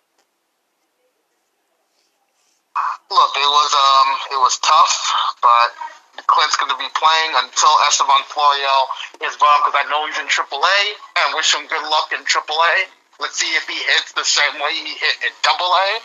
Look, 3.09 3.31
it 3.35 3.47
was 3.47 3.73
um, 3.75 4.15
it 4.31 4.39
was 4.39 4.57
tough, 4.59 5.13
but 5.41 5.71
Clint's 6.27 6.57
going 6.57 6.71
to 6.71 6.79
be 6.79 6.89
playing 6.93 7.31
until 7.41 7.73
Estevan 7.87 8.23
Florial 8.29 8.81
is 9.25 9.33
bum 9.37 9.55
because 9.65 9.77
I 9.77 9.85
know 9.89 10.05
he's 10.07 10.19
in 10.19 10.27
AAA 10.29 10.81
and 11.25 11.35
wish 11.35 11.53
him 11.53 11.65
good 11.67 11.83
luck 11.89 12.11
in 12.13 12.21
AAA. 12.25 12.89
Let's 13.19 13.37
see 13.37 13.49
if 13.57 13.65
he 13.69 13.77
hits 13.77 14.13
the 14.13 14.25
same 14.25 14.57
way 14.61 14.73
he 14.73 14.97
hit 14.97 15.15
in 15.25 15.33
AA. 15.45 16.01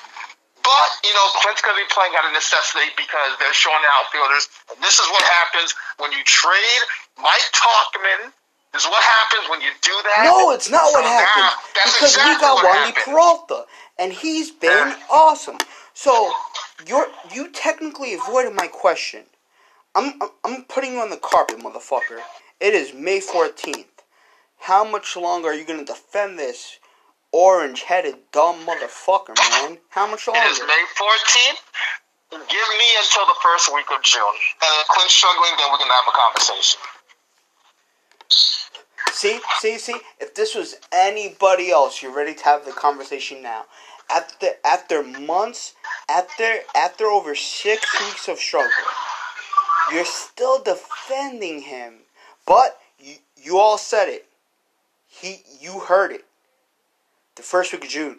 But, 0.62 0.90
you 1.06 1.14
know, 1.14 1.26
Clint's 1.40 1.62
going 1.62 1.78
to 1.78 1.82
be 1.82 1.88
playing 1.94 2.12
out 2.18 2.26
of 2.26 2.32
necessity 2.34 2.90
because 2.98 3.38
they're 3.38 3.54
showing 3.54 3.78
the 3.86 3.92
outfielders. 3.96 4.48
And 4.74 4.82
this 4.82 4.98
is 4.98 5.06
what 5.14 5.22
happens 5.22 5.72
when 5.98 6.10
you 6.12 6.22
trade 6.26 6.82
Mike 7.22 7.48
Tauchman. 7.54 8.32
This 8.72 8.82
is 8.82 8.88
what 8.90 9.02
happens 9.02 9.48
when 9.48 9.60
you 9.62 9.70
do 9.80 9.94
that. 10.02 10.24
No, 10.26 10.50
it's 10.50 10.68
not 10.68 10.90
So 10.90 10.98
what 10.98 11.04
happened. 11.04 11.56
because 11.72 12.02
exactly 12.02 12.34
we 12.34 12.40
got 12.40 12.64
Wandy 12.64 12.92
happened. 12.92 13.04
Peralta, 13.04 13.64
and 13.98 14.12
he's 14.12 14.50
been 14.50 14.70
Yeah. 14.90 14.98
awesome. 15.08 15.58
So 15.94 16.34
you're 16.86 17.08
you 17.32 17.48
technically 17.52 18.12
avoided 18.14 18.52
my 18.52 18.66
question. 18.66 19.24
I'm 19.96 20.22
I'm- 20.22 20.32
I'm 20.44 20.64
putting 20.66 20.92
you 20.92 21.00
on 21.00 21.10
the 21.10 21.16
carpet, 21.16 21.58
motherfucker. 21.58 22.22
It 22.60 22.74
is 22.74 22.92
May 22.92 23.20
fourteenth. 23.20 24.02
How 24.60 24.84
much 24.84 25.16
longer 25.16 25.48
are 25.48 25.54
you 25.54 25.64
gonna 25.64 25.84
defend 25.84 26.38
this 26.38 26.78
orange-headed 27.32 28.30
dumb 28.32 28.66
motherfucker, 28.66 29.36
man? 29.36 29.78
How 29.90 30.06
much 30.06 30.26
longer? 30.26 30.42
It 30.42 30.52
is? 30.52 30.60
May 30.60 30.84
14th. 30.96 31.60
Give 32.30 32.40
me 32.40 32.88
until 33.02 33.26
the 33.26 33.34
first 33.42 33.72
week 33.74 33.86
of 33.94 34.02
June. 34.02 34.22
And 34.62 34.80
if 34.80 34.86
Clint's 34.88 35.14
struggling, 35.14 35.52
then 35.58 35.70
we're 35.70 35.78
going 35.78 35.90
to 35.90 35.94
have 35.94 36.08
a 36.08 36.18
conversation. 36.18 36.80
See, 39.12 39.40
see, 39.60 39.78
see. 39.78 39.96
If 40.20 40.34
this 40.34 40.54
was 40.54 40.76
anybody 40.92 41.70
else, 41.70 42.02
you're 42.02 42.14
ready 42.14 42.34
to 42.34 42.44
have 42.44 42.64
the 42.64 42.72
conversation 42.72 43.42
now. 43.42 43.66
After 44.10 44.48
after 44.64 45.02
months, 45.02 45.74
after 46.08 46.60
after 46.74 47.06
over 47.06 47.34
six 47.34 47.82
weeks 48.00 48.28
of 48.28 48.38
struggle, 48.38 48.70
you're 49.92 50.04
still 50.04 50.62
defending 50.62 51.62
him. 51.62 51.94
But 52.46 52.78
you 52.98 53.16
you 53.36 53.58
all 53.58 53.78
said 53.78 54.08
it. 54.08 54.26
He 55.06 55.42
you 55.60 55.80
heard 55.80 56.12
it. 56.12 56.24
The 57.36 57.42
first 57.42 57.72
week 57.72 57.84
of 57.84 57.90
June. 57.90 58.18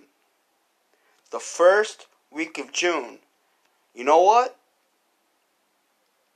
The 1.31 1.39
first 1.39 2.07
week 2.31 2.57
of 2.57 2.71
June. 2.71 3.19
You 3.93 4.03
know 4.03 4.21
what? 4.21 4.57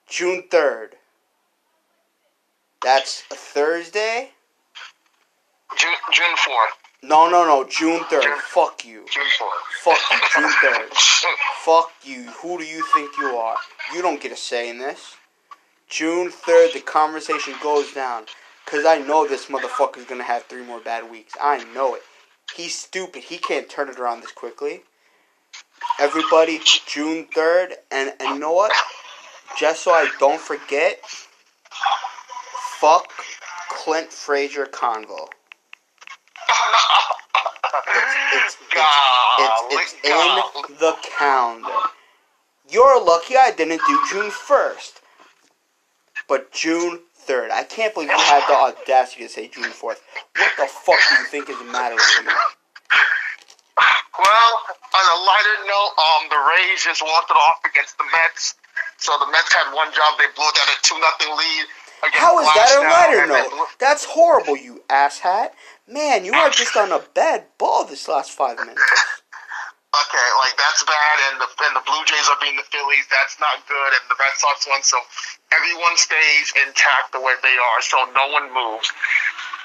June 0.07 0.43
third. 0.49 0.95
That's 2.83 3.23
a 3.31 3.35
Thursday. 3.35 4.31
June, 5.77 5.93
June 6.11 6.35
4th. 6.35 7.07
No, 7.07 7.29
no, 7.29 7.45
no. 7.45 7.63
June 7.69 7.99
3rd. 8.01 8.23
June- 8.23 8.37
Fuck 8.39 8.85
you. 8.85 9.05
June 9.09 9.23
4th. 9.39 9.49
Fuck 9.83 9.97
you. 10.11 10.41
June 10.41 10.51
3rd. 10.51 10.93
Fuck 11.63 11.91
you. 12.03 12.23
Who 12.41 12.57
do 12.57 12.63
you 12.65 12.83
think 12.93 13.11
you 13.17 13.27
are? 13.37 13.55
You 13.93 14.01
don't 14.01 14.19
get 14.19 14.31
a 14.31 14.35
say 14.35 14.69
in 14.69 14.79
this. 14.79 15.15
June 15.91 16.31
3rd, 16.31 16.73
the 16.73 16.79
conversation 16.79 17.53
goes 17.61 17.93
down. 17.93 18.23
Because 18.65 18.85
I 18.85 18.99
know 18.99 19.27
this 19.27 19.47
motherfucker's 19.47 20.05
going 20.05 20.21
to 20.21 20.25
have 20.25 20.43
three 20.43 20.63
more 20.63 20.79
bad 20.79 21.11
weeks. 21.11 21.33
I 21.39 21.63
know 21.73 21.95
it. 21.95 22.01
He's 22.55 22.77
stupid. 22.77 23.23
He 23.23 23.37
can't 23.37 23.69
turn 23.69 23.89
it 23.89 23.99
around 23.99 24.21
this 24.21 24.31
quickly. 24.31 24.83
Everybody, 25.99 26.61
June 26.87 27.25
3rd. 27.35 27.73
And, 27.91 28.13
and 28.21 28.35
you 28.35 28.39
know 28.39 28.53
what? 28.53 28.71
Just 29.59 29.83
so 29.83 29.91
I 29.91 30.09
don't 30.17 30.39
forget, 30.39 31.01
fuck 32.79 33.11
Clint 33.69 34.13
Frazier 34.13 34.65
Convo. 34.67 35.27
It's, 37.93 38.15
it's, 38.33 38.57
it's, 39.39 39.63
it's 39.71 39.93
in 40.05 40.77
the 40.79 40.95
calendar. 41.17 41.67
You're 42.69 43.03
lucky 43.03 43.35
I 43.35 43.51
didn't 43.51 43.81
do 43.85 43.99
June 44.09 44.31
1st. 44.31 45.00
But 46.31 46.53
June 46.53 47.03
3rd. 47.27 47.51
I 47.51 47.67
can't 47.67 47.93
believe 47.93 48.07
you 48.07 48.15
had 48.15 48.47
the 48.47 48.55
audacity 48.55 49.23
to 49.23 49.29
say 49.29 49.49
June 49.49 49.65
4th. 49.65 49.99
What 49.99 50.53
the 50.55 50.63
fuck 50.63 50.95
do 51.09 51.15
you 51.19 51.25
think 51.27 51.49
is 51.49 51.59
the 51.59 51.65
matter 51.65 51.95
with 51.95 52.07
you? 52.23 52.31
Well, 54.15 54.53
on 54.95 55.05
a 55.11 55.17
lighter 55.27 55.57
note, 55.67 55.91
um, 55.99 56.29
the 56.29 56.39
Rays 56.39 56.85
just 56.85 57.01
walked 57.03 57.31
it 57.31 57.35
off 57.35 57.59
against 57.69 57.97
the 57.97 58.05
Mets. 58.13 58.55
So 58.95 59.11
the 59.19 59.29
Mets 59.29 59.53
had 59.53 59.75
one 59.75 59.91
job. 59.91 60.17
They 60.17 60.31
blew 60.33 60.47
that 60.55 60.71
a 60.71 60.87
2 60.87 60.99
nothing 61.01 61.35
lead. 61.35 61.65
How 62.13 62.39
is 62.39 62.47
that 62.55 62.79
a 62.79 62.87
lighter 62.87 63.27
note? 63.27 63.67
That's 63.77 64.05
horrible, 64.05 64.55
you 64.55 64.83
asshat. 64.89 65.49
Man, 65.85 66.23
you 66.23 66.31
are 66.31 66.49
just 66.49 66.77
on 66.77 66.93
a 66.93 67.03
bad 67.13 67.47
ball 67.57 67.83
this 67.83 68.07
last 68.07 68.31
five 68.31 68.57
minutes. 68.57 68.81
Okay, 69.91 70.27
like 70.39 70.55
that's 70.55 70.87
bad, 70.87 71.15
and 71.27 71.43
the 71.43 71.49
and 71.67 71.75
the 71.75 71.83
Blue 71.83 71.99
Jays 72.07 72.23
are 72.31 72.39
beating 72.39 72.55
the 72.55 72.69
Phillies. 72.71 73.03
That's 73.11 73.35
not 73.43 73.59
good, 73.67 73.91
and 73.91 74.03
the 74.07 74.15
Red 74.15 74.31
Sox 74.39 74.63
won. 74.63 74.79
So 74.87 74.95
everyone 75.51 75.99
stays 75.99 76.55
intact 76.63 77.11
the 77.11 77.19
way 77.19 77.35
they 77.43 77.51
are, 77.51 77.79
so 77.83 78.07
no 78.15 78.31
one 78.31 78.47
moves. 78.55 78.87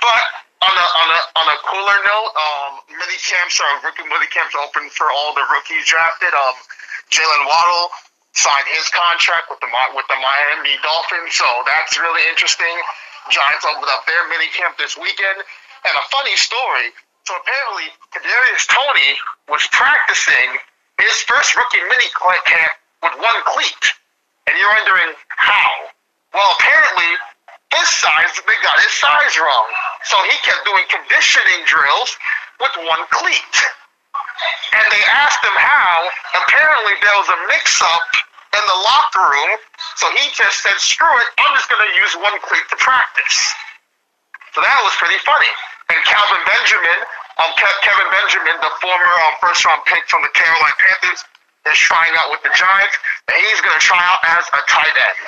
But 0.03 0.25
on 0.67 0.75
a 0.75 0.87
on 0.99 1.09
a 1.15 1.21
on 1.31 1.47
a 1.47 1.59
cooler 1.63 1.99
note, 2.03 2.33
um, 2.35 2.73
mini 2.91 3.19
camps 3.23 3.63
are 3.63 3.87
rookie 3.87 4.03
mini 4.03 4.27
camps 4.35 4.59
open 4.59 4.91
for 4.91 5.07
all 5.15 5.31
the 5.39 5.47
rookies 5.47 5.87
drafted. 5.87 6.35
Um, 6.35 6.59
Jaylen 7.07 7.47
Waddle 7.47 7.95
signed 8.35 8.67
his 8.75 8.91
contract 8.91 9.47
with 9.47 9.63
the 9.63 9.71
with 9.95 10.11
the 10.11 10.19
Miami 10.19 10.75
Dolphins, 10.83 11.39
so 11.39 11.47
that's 11.71 11.95
really 12.03 12.27
interesting. 12.27 12.75
Giants 13.31 13.63
opened 13.63 13.95
up 13.95 14.03
their 14.11 14.27
mini 14.27 14.51
camp 14.51 14.75
this 14.75 14.99
weekend, 14.99 15.39
and 15.87 15.95
a 15.95 16.05
funny 16.11 16.35
story. 16.35 16.91
So 17.27 17.35
apparently, 17.35 17.91
Kadarius 18.15 18.71
Toney 18.71 19.13
was 19.51 19.67
practicing 19.75 20.47
his 21.03 21.15
first 21.27 21.59
rookie 21.59 21.83
mini 21.91 22.07
camp 22.47 22.73
with 23.03 23.19
one 23.19 23.41
cleat, 23.51 23.83
and 24.47 24.55
you're 24.55 24.71
wondering 24.79 25.11
how. 25.35 25.71
Well, 26.31 26.55
apparently, 26.55 27.11
his 27.75 27.89
size 27.99 28.31
they 28.47 28.55
got 28.63 28.79
his 28.79 28.95
size 28.95 29.35
wrong, 29.43 29.69
so 30.07 30.15
he 30.31 30.39
kept 30.47 30.63
doing 30.71 30.87
conditioning 30.87 31.67
drills 31.67 32.15
with 32.63 32.71
one 32.87 33.03
cleat. 33.11 33.55
And 34.79 34.87
they 34.95 35.03
asked 35.11 35.43
him 35.43 35.59
how. 35.59 36.07
Apparently, 36.47 36.95
there 37.03 37.17
was 37.19 37.27
a 37.27 37.39
mix-up 37.51 38.09
in 38.55 38.63
the 38.71 38.79
locker 38.87 39.27
room, 39.35 39.59
so 39.99 40.07
he 40.15 40.31
just 40.31 40.63
said, 40.63 40.79
"Screw 40.79 41.11
it, 41.11 41.29
I'm 41.43 41.59
just 41.59 41.67
going 41.67 41.83
to 41.83 41.93
use 41.99 42.15
one 42.23 42.39
cleat 42.47 42.71
to 42.71 42.79
practice." 42.79 43.39
So 44.55 44.63
that 44.63 44.79
was 44.87 44.95
pretty 44.97 45.19
funny. 45.27 45.51
And 45.89 45.99
Calvin 46.03 46.43
Benjamin, 46.47 46.99
um, 47.39 47.51
Ke- 47.57 47.81
Kevin 47.83 48.09
Benjamin, 48.11 48.57
the 48.61 48.73
former 48.81 49.13
um, 49.29 49.35
first 49.41 49.65
round 49.65 49.81
pick 49.87 50.05
from 50.09 50.23
the 50.23 50.33
Carolina 50.35 50.75
Panthers, 50.79 51.25
is 51.71 51.79
trying 51.79 52.13
out 52.17 52.31
with 52.31 52.43
the 52.43 52.51
Giants, 52.55 52.97
and 53.29 53.37
he's 53.49 53.61
going 53.61 53.75
to 53.75 53.85
try 53.85 54.01
out 54.01 54.19
as 54.25 54.45
a 54.53 54.63
tight 54.71 54.97
end. 54.97 55.19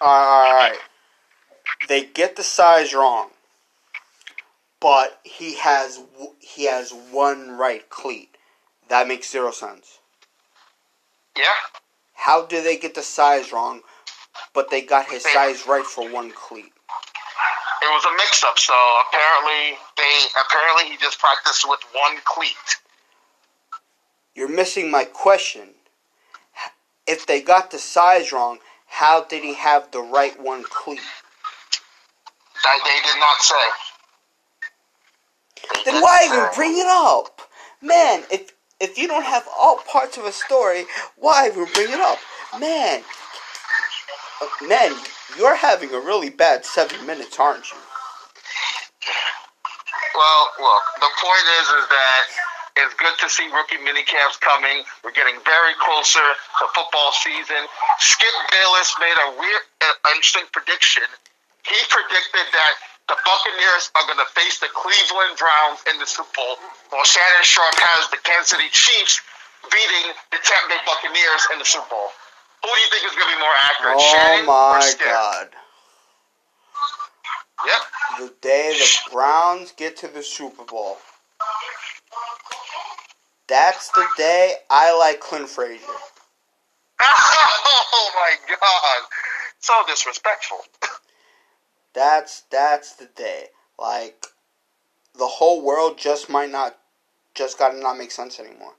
Alright. 0.00 0.78
They 1.88 2.04
get 2.04 2.36
the 2.36 2.42
size 2.42 2.94
wrong. 2.94 3.30
But 4.80 5.20
he 5.24 5.56
has 5.56 5.96
w- 5.96 6.34
he 6.38 6.64
has 6.66 6.92
one 7.10 7.56
right 7.56 7.88
cleat. 7.88 8.36
That 8.88 9.08
makes 9.08 9.30
zero 9.30 9.50
sense. 9.50 9.98
Yeah. 11.36 11.44
How 12.14 12.44
do 12.46 12.62
they 12.62 12.76
get 12.76 12.94
the 12.94 13.02
size 13.02 13.52
wrong, 13.52 13.82
but 14.54 14.70
they 14.70 14.82
got 14.82 15.06
his 15.06 15.24
size 15.24 15.66
right 15.66 15.84
for 15.84 16.08
one 16.10 16.30
cleat? 16.30 16.72
It 17.82 17.86
was 17.86 18.04
a 18.04 18.12
mix-up, 18.16 18.58
so 18.58 18.74
apparently 19.08 19.78
they 19.96 20.14
apparently 20.38 20.90
he 20.90 20.96
just 20.96 21.18
practiced 21.18 21.68
with 21.68 21.80
one 21.92 22.18
cleat. 22.24 22.76
You're 24.34 24.48
missing 24.48 24.90
my 24.90 25.04
question. 25.04 25.70
if 27.06 27.26
they 27.26 27.40
got 27.40 27.70
the 27.70 27.78
size 27.78 28.32
wrong, 28.32 28.58
how 28.86 29.24
did 29.24 29.42
he 29.44 29.54
have 29.54 29.90
the 29.92 30.00
right 30.00 30.38
one 30.40 30.64
cleat? 30.64 31.00
That 32.64 32.78
they 32.84 33.10
did 33.10 33.20
not 33.20 33.40
say. 33.40 33.66
They 35.84 35.92
Then 35.92 36.02
why 36.02 36.20
say. 36.20 36.26
even 36.28 36.48
bring 36.54 36.78
it 36.78 36.86
up? 36.86 37.40
Man, 37.80 38.24
if 38.30 38.52
if 38.80 38.98
you 38.98 39.06
don't 39.08 39.24
have 39.24 39.46
all 39.58 39.78
parts 39.78 40.18
of 40.18 40.24
a 40.24 40.32
story, 40.32 40.84
why 41.16 41.48
even 41.48 41.66
bring 41.72 41.90
it 41.90 42.00
up? 42.00 42.18
Man, 42.58 43.02
man, 44.68 44.92
you're 45.38 45.56
having 45.56 45.92
a 45.92 46.00
really 46.00 46.30
bad 46.30 46.64
seven 46.64 47.04
minutes, 47.06 47.38
aren't 47.38 47.70
you? 47.70 47.78
Well, 50.16 50.44
look, 50.60 50.84
the 51.00 51.12
point 51.20 51.46
is, 51.60 51.66
is 51.76 51.86
that 51.92 52.24
it's 52.76 52.94
good 52.96 53.16
to 53.20 53.28
see 53.28 53.48
rookie 53.52 53.80
minicamps 53.80 54.40
coming. 54.40 54.84
We're 55.04 55.16
getting 55.16 55.36
very 55.44 55.74
closer 55.80 56.24
to 56.24 56.64
football 56.72 57.12
season. 57.12 57.64
Skip 58.00 58.36
Bayless 58.52 58.96
made 59.00 59.16
a 59.16 59.28
weird, 59.36 59.64
uh, 59.80 60.12
interesting 60.12 60.44
prediction. 60.52 61.04
He 61.64 61.78
predicted 61.88 62.46
that 62.52 62.74
the 63.08 63.16
Buccaneers 63.16 63.92
are 63.96 64.04
going 64.08 64.20
to 64.20 64.30
face 64.36 64.58
the 64.60 64.68
Cleveland 64.72 65.40
Browns 65.40 65.80
in 65.88 65.96
the 66.00 66.08
Super 66.08 66.28
Bowl, 66.36 66.56
while 66.90 67.04
Shannon 67.04 67.44
Sharpe 67.44 67.80
has 67.80 68.10
the 68.12 68.20
Kansas 68.24 68.52
City 68.52 68.68
Chiefs 68.72 69.20
beating 69.72 70.12
the 70.32 70.40
Tampa 70.42 70.68
Bay 70.68 70.80
Buccaneers 70.84 71.42
in 71.52 71.58
the 71.60 71.68
Super 71.68 71.88
Bowl. 71.88 72.10
Who 72.66 72.74
do 72.74 72.80
you 72.80 72.86
think 72.90 73.04
is 73.06 73.12
going 73.12 73.30
to 73.30 73.36
be 73.36 73.40
more 73.40 73.54
accurate, 73.62 73.96
Oh 73.96 74.12
Shannon 74.12 74.46
my 74.46 74.92
god. 75.04 75.48
Yep. 77.64 78.28
The 78.28 78.34
day 78.40 78.76
the 78.76 79.12
Browns 79.12 79.72
get 79.76 79.96
to 79.98 80.08
the 80.08 80.22
Super 80.22 80.64
Bowl. 80.64 80.98
That's 83.46 83.88
the 83.92 84.04
day 84.16 84.56
I 84.68 84.96
like 84.98 85.20
Clint 85.20 85.48
Frazier. 85.48 85.86
Oh 87.98 88.10
my 88.14 88.36
God! 88.48 89.08
So 89.60 89.72
disrespectful. 89.86 90.58
That's 91.94 92.42
that's 92.50 92.96
the 92.96 93.06
day. 93.16 93.46
Like 93.78 94.26
the 95.16 95.26
whole 95.26 95.62
world 95.62 95.98
just 95.98 96.28
might 96.28 96.50
not 96.50 96.76
just 97.34 97.58
gotta 97.58 97.78
not 97.78 97.96
make 97.96 98.10
sense 98.10 98.40
anymore. 98.40 98.74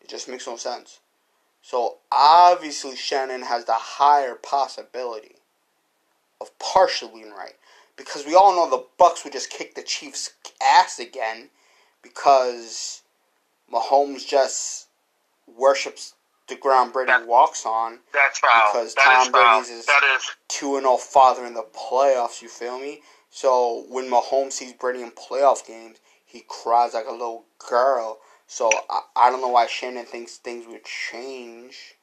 It 0.00 0.08
just 0.08 0.28
makes 0.28 0.46
no 0.46 0.56
sense. 0.56 0.98
So 1.62 1.98
obviously 2.10 2.96
Shannon 2.96 3.42
has 3.42 3.64
the 3.64 3.74
higher 3.74 4.34
possibility 4.34 5.36
of 6.40 6.56
partially 6.58 7.22
being 7.22 7.32
right. 7.32 7.54
Because 7.96 8.26
we 8.26 8.34
all 8.34 8.54
know 8.54 8.68
the 8.68 8.84
Bucs 8.98 9.22
would 9.24 9.32
just 9.32 9.50
kick 9.50 9.74
the 9.74 9.82
Chiefs 9.82 10.32
ass 10.60 10.98
again 10.98 11.50
because 12.02 13.02
Mahomes 13.72 14.26
just 14.26 14.88
worships 15.46 16.14
the 16.48 16.56
ground 16.56 16.92
Brady 16.92 17.12
That- 17.12 17.26
walks 17.26 17.64
on. 17.64 18.00
That's 18.12 18.40
foul. 18.40 18.72
Because 18.72 18.94
That 18.94 19.04
Tom. 19.04 19.32
Brady's 19.32 19.70
is- 19.70 19.86
That 19.86 20.02
is 20.16 20.30
2 20.48 20.76
and 20.76 20.84
0 20.84 20.96
father 20.96 21.46
in 21.46 21.54
the 21.54 21.62
playoffs, 21.62 22.42
you 22.42 22.48
feel 22.48 22.78
me? 22.78 23.02
So 23.30 23.84
when 23.88 24.10
Mahomes 24.10 24.52
sees 24.52 24.72
Brady 24.72 25.02
in 25.02 25.12
playoff 25.12 25.64
games, 25.64 25.98
he 26.26 26.40
cries 26.48 26.94
like 26.94 27.06
a 27.06 27.12
little 27.12 27.44
girl. 27.58 28.20
So 28.46 28.70
I, 28.90 29.00
I 29.16 29.30
don't 29.30 29.40
know 29.40 29.48
why 29.48 29.66
Shannon 29.66 30.04
thinks 30.04 30.36
things 30.36 30.66
would 30.68 30.84
change. 30.84 31.96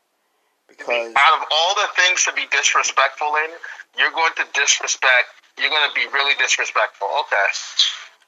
Because 0.67 1.13
out 1.15 1.39
of 1.41 1.47
all 1.51 1.75
the 1.75 1.87
things 1.95 2.23
to 2.25 2.33
be 2.33 2.45
disrespectful 2.51 3.27
in, 3.45 3.51
you're 3.97 4.11
going 4.11 4.33
to 4.37 4.45
disrespect. 4.53 5.27
You're 5.57 5.69
going 5.69 5.89
to 5.89 5.95
be 5.95 6.05
really 6.13 6.35
disrespectful. 6.39 7.07
Okay. 7.21 7.47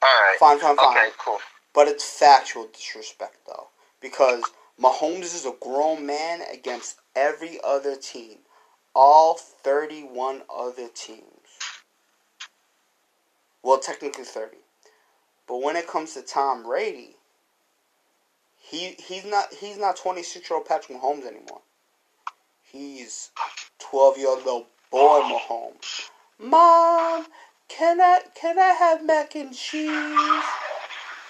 All 0.02 0.08
right. 0.08 0.36
fine, 0.38 0.58
fine, 0.58 0.76
fine. 0.76 0.96
Okay. 0.96 1.08
Cool. 1.18 1.38
But 1.72 1.88
it's 1.88 2.04
factual 2.04 2.68
disrespect 2.72 3.38
though. 3.46 3.68
Because 4.00 4.42
Mahomes 4.80 5.34
is 5.34 5.46
a 5.46 5.54
grown 5.60 6.04
man 6.04 6.40
against 6.52 6.96
every 7.14 7.58
other 7.64 7.96
team. 7.96 8.38
All 8.94 9.34
31 9.34 10.42
other 10.54 10.88
teams. 10.94 11.22
Well, 13.62 13.78
technically 13.78 14.24
30. 14.24 14.56
But 15.46 15.62
when 15.62 15.76
it 15.76 15.86
comes 15.86 16.14
to 16.14 16.22
Tom 16.22 16.64
Brady, 16.64 17.16
he 18.72 18.96
he's 19.06 19.24
not 19.26 19.52
he's 19.54 19.78
not 19.78 19.96
26 19.96 20.48
year 20.50 20.56
old 20.56 20.66
Patrick 20.66 20.98
Mahomes 20.98 21.26
anymore. 21.26 21.60
He's 22.62 23.30
12 23.78 24.18
year 24.18 24.28
old 24.28 24.38
little 24.38 24.66
boy 24.90 25.20
Mahomes. 25.20 26.08
Mom, 26.40 27.26
can 27.68 28.00
I 28.00 28.20
can 28.34 28.58
I 28.58 28.70
have 28.72 29.04
mac 29.04 29.36
and 29.36 29.54
cheese? 29.54 30.44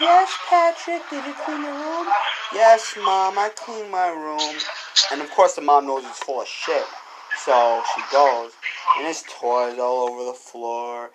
Yes, 0.01 0.33
Patrick. 0.49 1.03
Did 1.11 1.27
you 1.27 1.35
clean 1.45 1.63
your 1.63 1.73
room? 1.73 2.09
Yes, 2.55 2.95
Mom. 2.97 3.39
I 3.39 3.51
cleaned 3.51 3.91
my 3.91 4.09
room. 4.09 4.57
And 5.13 5.21
of 5.21 5.31
course, 5.33 5.55
the 5.55 5.63
mom 5.63 5.87
knows 5.87 6.05
he's 6.05 6.19
full 6.19 6.43
of 6.43 6.49
shit. 6.49 6.85
So 7.45 7.83
she 7.95 8.03
goes, 8.13 8.53
and 8.99 9.07
his 9.07 9.23
toys 9.23 9.79
all 9.79 10.09
over 10.11 10.25
the 10.25 10.33
floor. 10.35 11.11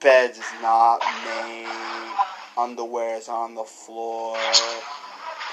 Beds 0.00 0.38
is 0.38 0.44
not 0.62 1.00
made. 1.24 2.14
Underwear 2.56 3.16
is 3.16 3.28
on 3.28 3.54
the 3.54 3.64
floor. 3.64 4.36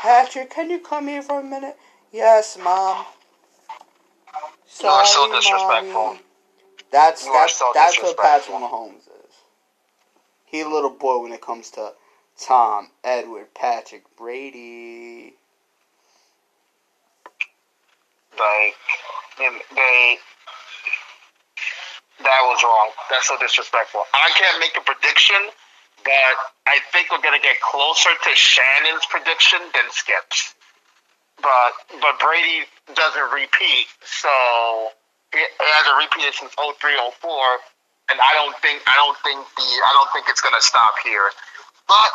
Patrick, 0.03 0.49
can 0.49 0.69
you 0.69 0.79
come 0.79 1.07
here 1.07 1.21
for 1.21 1.39
a 1.39 1.43
minute? 1.43 1.77
Yes, 2.11 2.57
Mom. 2.61 3.05
You 4.81 4.89
are 4.89 5.05
so 5.05 5.27
Sorry, 5.27 5.37
disrespectful. 5.39 5.93
Mommy. 5.93 6.19
That's 6.91 7.25
You 7.25 7.31
that's 7.31 7.55
so 7.55 7.71
that's 7.73 7.97
what 8.03 8.17
Patrick. 8.17 8.57
Mahomes 8.57 9.07
is. 9.07 9.35
He 10.43 10.59
a 10.59 10.67
little 10.67 10.89
boy 10.89 11.19
when 11.23 11.31
it 11.31 11.41
comes 11.41 11.69
to 11.71 11.93
Tom, 12.37 12.89
Edward, 13.05 13.53
Patrick, 13.55 14.03
Brady. 14.17 15.35
Like 18.33 18.75
they 19.39 20.17
that 22.19 22.41
was 22.43 22.61
wrong. 22.61 22.89
That's 23.09 23.29
so 23.29 23.37
disrespectful. 23.39 24.01
I 24.13 24.29
can't 24.35 24.59
make 24.59 24.75
a 24.75 24.81
prediction, 24.81 25.37
but 26.03 26.35
I 26.67 26.79
think 26.91 27.11
we're 27.11 27.23
gonna 27.23 27.43
get 27.43 27.59
closer 27.59 28.11
to 28.11 28.31
Shannon's 28.35 29.05
prediction 29.07 29.59
than 29.73 29.87
Skip's. 29.91 30.53
But 31.41 31.73
but 31.99 32.19
Brady 32.19 32.67
doesn't 32.93 33.29
repeat, 33.31 33.87
so 34.05 34.31
he 35.33 35.41
hasn't 35.41 35.97
repeated 35.97 36.33
since 36.37 36.53
03, 36.55 36.93
04, 37.19 37.59
and 38.11 38.19
I 38.21 38.31
don't 38.37 38.55
think 38.61 38.83
I 38.85 38.95
don't 38.95 39.17
think 39.25 39.41
the 39.57 39.67
I 39.67 39.91
don't 39.97 40.11
think 40.13 40.29
it's 40.29 40.41
gonna 40.41 40.61
stop 40.61 40.93
here. 41.03 41.31
But 41.87 42.11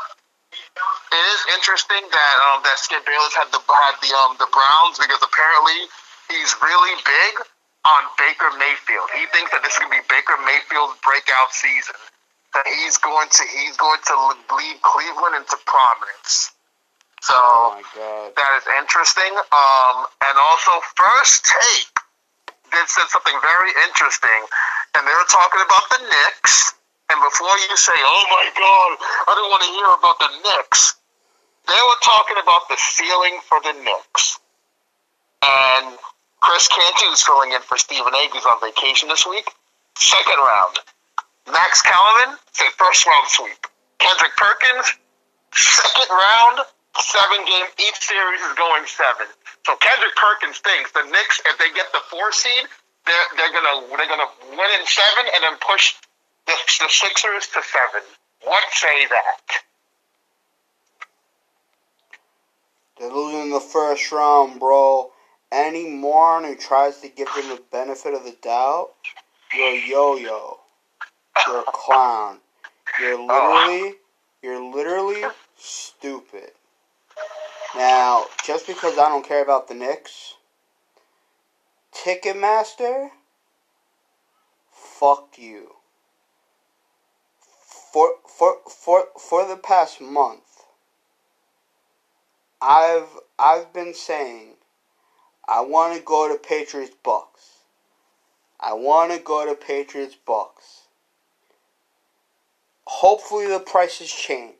it 1.13 1.25
is 1.35 1.41
interesting 1.57 2.01
that 2.09 2.37
um, 2.49 2.63
that 2.65 2.79
Skip 2.79 3.05
Bayless 3.05 3.35
had 3.37 3.53
the 3.53 3.61
had 3.61 3.97
the 4.01 4.13
um 4.25 4.37
the 4.39 4.49
Browns 4.49 4.97
because 4.97 5.21
apparently 5.21 5.89
he's 6.31 6.53
really 6.63 6.95
big 7.05 7.33
on 7.85 8.03
Baker 8.17 8.53
Mayfield. 8.57 9.09
He 9.13 9.27
thinks 9.33 9.51
that 9.53 9.65
this 9.65 9.75
is 9.75 9.79
gonna 9.81 9.93
be 9.93 10.05
Baker 10.09 10.37
Mayfield's 10.45 10.97
breakout 11.05 11.53
season. 11.53 11.97
That 12.59 12.67
he's 12.67 12.99
going 12.99 13.31
to 13.31 13.43
he's 13.55 13.79
going 13.79 14.03
to 14.03 14.17
lead 14.51 14.83
Cleveland 14.83 15.39
into 15.39 15.55
prominence. 15.63 16.51
So 17.23 17.39
Oh 17.39 17.79
that 18.35 18.53
is 18.59 18.67
interesting. 18.83 19.31
Um, 19.31 20.11
and 20.27 20.35
also 20.51 20.83
First 20.99 21.47
Take 21.47 21.95
did 22.75 22.87
said 22.91 23.07
something 23.15 23.39
very 23.47 23.71
interesting, 23.87 24.43
and 24.99 25.07
they 25.07 25.15
were 25.15 25.31
talking 25.31 25.63
about 25.63 25.87
the 25.87 26.01
Knicks. 26.03 26.75
And 27.15 27.23
before 27.23 27.55
you 27.71 27.77
say, 27.79 27.95
"Oh 27.95 28.25
my 28.27 28.47
God, 28.51 28.91
I 29.07 29.39
don't 29.39 29.51
want 29.55 29.63
to 29.63 29.73
hear 29.79 29.91
about 29.95 30.19
the 30.19 30.31
Knicks," 30.43 30.99
they 31.71 31.79
were 31.79 32.01
talking 32.03 32.43
about 32.43 32.67
the 32.67 32.77
ceiling 32.77 33.39
for 33.47 33.63
the 33.63 33.75
Knicks. 33.87 34.43
And 35.47 35.95
Chris 36.43 36.67
Canty 36.67 37.07
is 37.15 37.23
filling 37.23 37.53
in 37.53 37.63
for 37.63 37.79
Stephen 37.79 38.11
A. 38.15 38.29
who's 38.35 38.45
on 38.51 38.59
vacation 38.59 39.09
this 39.09 39.23
week. 39.27 39.47
Second 39.95 40.43
round. 40.43 40.83
Max 41.53 41.83
Kellerman 41.83 42.37
said 42.53 42.71
first 42.77 43.07
round 43.07 43.29
sweep. 43.29 43.67
Kendrick 43.99 44.37
Perkins, 44.37 44.95
second 45.55 46.11
round, 46.11 46.59
seven 47.01 47.45
game. 47.45 47.67
Each 47.81 47.99
series 48.01 48.41
is 48.41 48.55
going 48.57 48.85
seven. 48.87 49.27
So 49.67 49.77
Kendrick 49.77 50.15
Perkins 50.17 50.59
thinks 50.59 50.93
the 50.93 51.05
Knicks, 51.09 51.41
if 51.47 51.59
they 51.59 51.71
get 51.75 51.91
the 51.93 52.01
four 52.11 52.33
seed, 52.33 52.65
they're 53.07 53.29
they're 53.37 53.53
gonna 53.53 53.87
they're 53.97 54.09
gonna 54.09 54.33
win 54.51 54.71
in 54.79 54.85
seven 54.87 55.25
and 55.35 55.41
then 55.45 55.57
push 55.61 55.95
the, 56.47 56.55
the 56.81 56.89
Sixers 56.89 57.47
to 57.55 57.61
seven. 57.65 58.05
What 58.45 58.65
say 58.73 59.07
that? 59.09 59.63
They're 62.99 63.13
losing 63.13 63.43
in 63.43 63.51
the 63.51 63.61
first 63.61 64.11
round, 64.11 64.59
bro. 64.59 65.11
Any 65.51 65.89
moron 65.89 66.45
who 66.45 66.57
tries 66.57 67.01
to 67.01 67.09
give 67.09 67.29
them 67.35 67.49
the 67.49 67.63
benefit 67.73 68.13
of 68.13 68.25
the 68.25 68.37
doubt, 68.43 68.91
you're 69.55 69.69
a 69.69 69.89
yo-yo. 69.89 70.61
You're 71.47 71.61
a 71.61 71.65
clown. 71.65 72.39
You're 73.01 73.19
oh. 73.19 73.27
literally, 73.27 73.95
you're 74.43 74.63
literally 74.63 75.23
stupid. 75.57 76.53
Now, 77.77 78.27
just 78.45 78.67
because 78.67 78.99
I 78.99 79.09
don't 79.09 79.27
care 79.27 79.43
about 79.43 79.69
the 79.69 79.75
Knicks, 79.75 80.35
Ticketmaster, 81.93 83.11
fuck 84.73 85.35
you. 85.39 85.75
For 87.93 88.15
for 88.27 88.59
for 88.69 89.09
for 89.19 89.47
the 89.47 89.57
past 89.57 90.01
month, 90.01 90.65
I've 92.61 93.09
I've 93.39 93.73
been 93.73 93.95
saying 93.95 94.55
I 95.47 95.63
want 95.63 95.97
to 95.97 96.03
go 96.03 96.29
to 96.29 96.39
Patriots 96.39 96.95
Bucs. 97.05 97.63
I 98.61 98.75
want 98.75 99.13
to 99.13 99.19
go 99.19 99.47
to 99.47 99.55
Patriots 99.55 100.17
Bucs. 100.27 100.88
Hopefully 102.91 103.47
the 103.47 103.61
prices 103.61 104.11
change. 104.11 104.55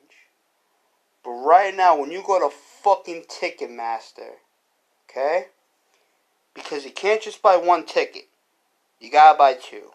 But 1.23 1.31
right 1.31 1.75
now, 1.75 1.99
when 1.99 2.11
you 2.11 2.21
go 2.23 2.39
to 2.39 2.55
fucking 2.83 3.23
Ticketmaster, 3.23 4.33
okay? 5.09 5.47
Because 6.53 6.85
you 6.85 6.91
can't 6.91 7.23
just 7.23 7.41
buy 7.41 7.57
one 7.57 7.87
ticket. 7.87 8.27
You 8.99 9.09
gotta 9.09 9.35
buy 9.35 9.55
two. 9.55 9.93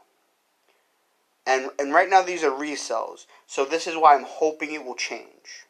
And 1.46 1.70
and 1.78 1.94
right 1.94 2.10
now 2.10 2.22
these 2.22 2.42
are 2.42 2.50
resells. 2.50 3.26
So 3.46 3.64
this 3.64 3.86
is 3.86 3.94
why 3.94 4.16
I'm 4.16 4.24
hoping 4.26 4.72
it 4.72 4.84
will 4.84 4.96
change. 4.96 5.66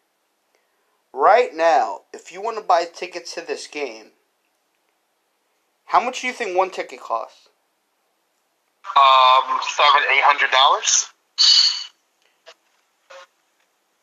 Right 1.13 1.55
now, 1.55 2.01
if 2.15 2.33
you 2.33 2.41
want 2.41 2.57
to 2.57 2.65
buy 2.65 2.87
tickets 2.87 3.35
to 3.35 3.43
this 3.43 3.67
game, 3.67 4.13
how 5.85 6.03
much 6.03 6.23
do 6.23 6.29
you 6.29 6.33
think 6.33 6.57
one 6.57 6.71
ticket 6.71 7.01
costs? 7.01 7.49
Um, 8.97 9.61
seven, 9.77 10.03
eight 10.11 10.25
hundred 10.25 10.51
dollars. 10.51 11.09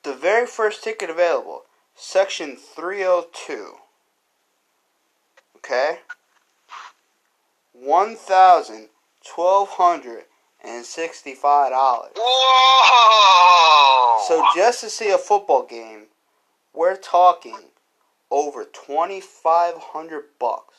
The 0.04 0.14
very 0.14 0.48
first 0.48 0.84
ticket 0.84 1.10
available, 1.10 1.64
section 1.96 2.56
302. 2.56 3.76
Okay? 5.58 6.00
One 7.74 8.16
thousand 8.16 8.90
twelve 9.26 9.70
hundred 9.70 10.26
and 10.64 10.84
sixty-five 10.86 11.72
dollars. 11.72 12.12
Whoa! 12.18 12.92
So 14.28 14.46
just 14.56 14.82
to 14.82 14.90
see 14.90 15.10
a 15.10 15.18
football 15.18 15.64
game, 15.66 16.08
we're 16.74 16.98
talking 16.98 17.58
over 18.30 18.66
twenty-five 18.66 19.76
hundred 19.78 20.26
bucks. 20.40 20.78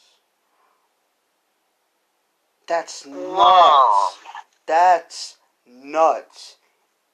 That's 2.67 3.07
nuts. 3.07 3.19
Wow. 3.19 4.11
That's 4.67 5.37
nuts. 5.67 6.57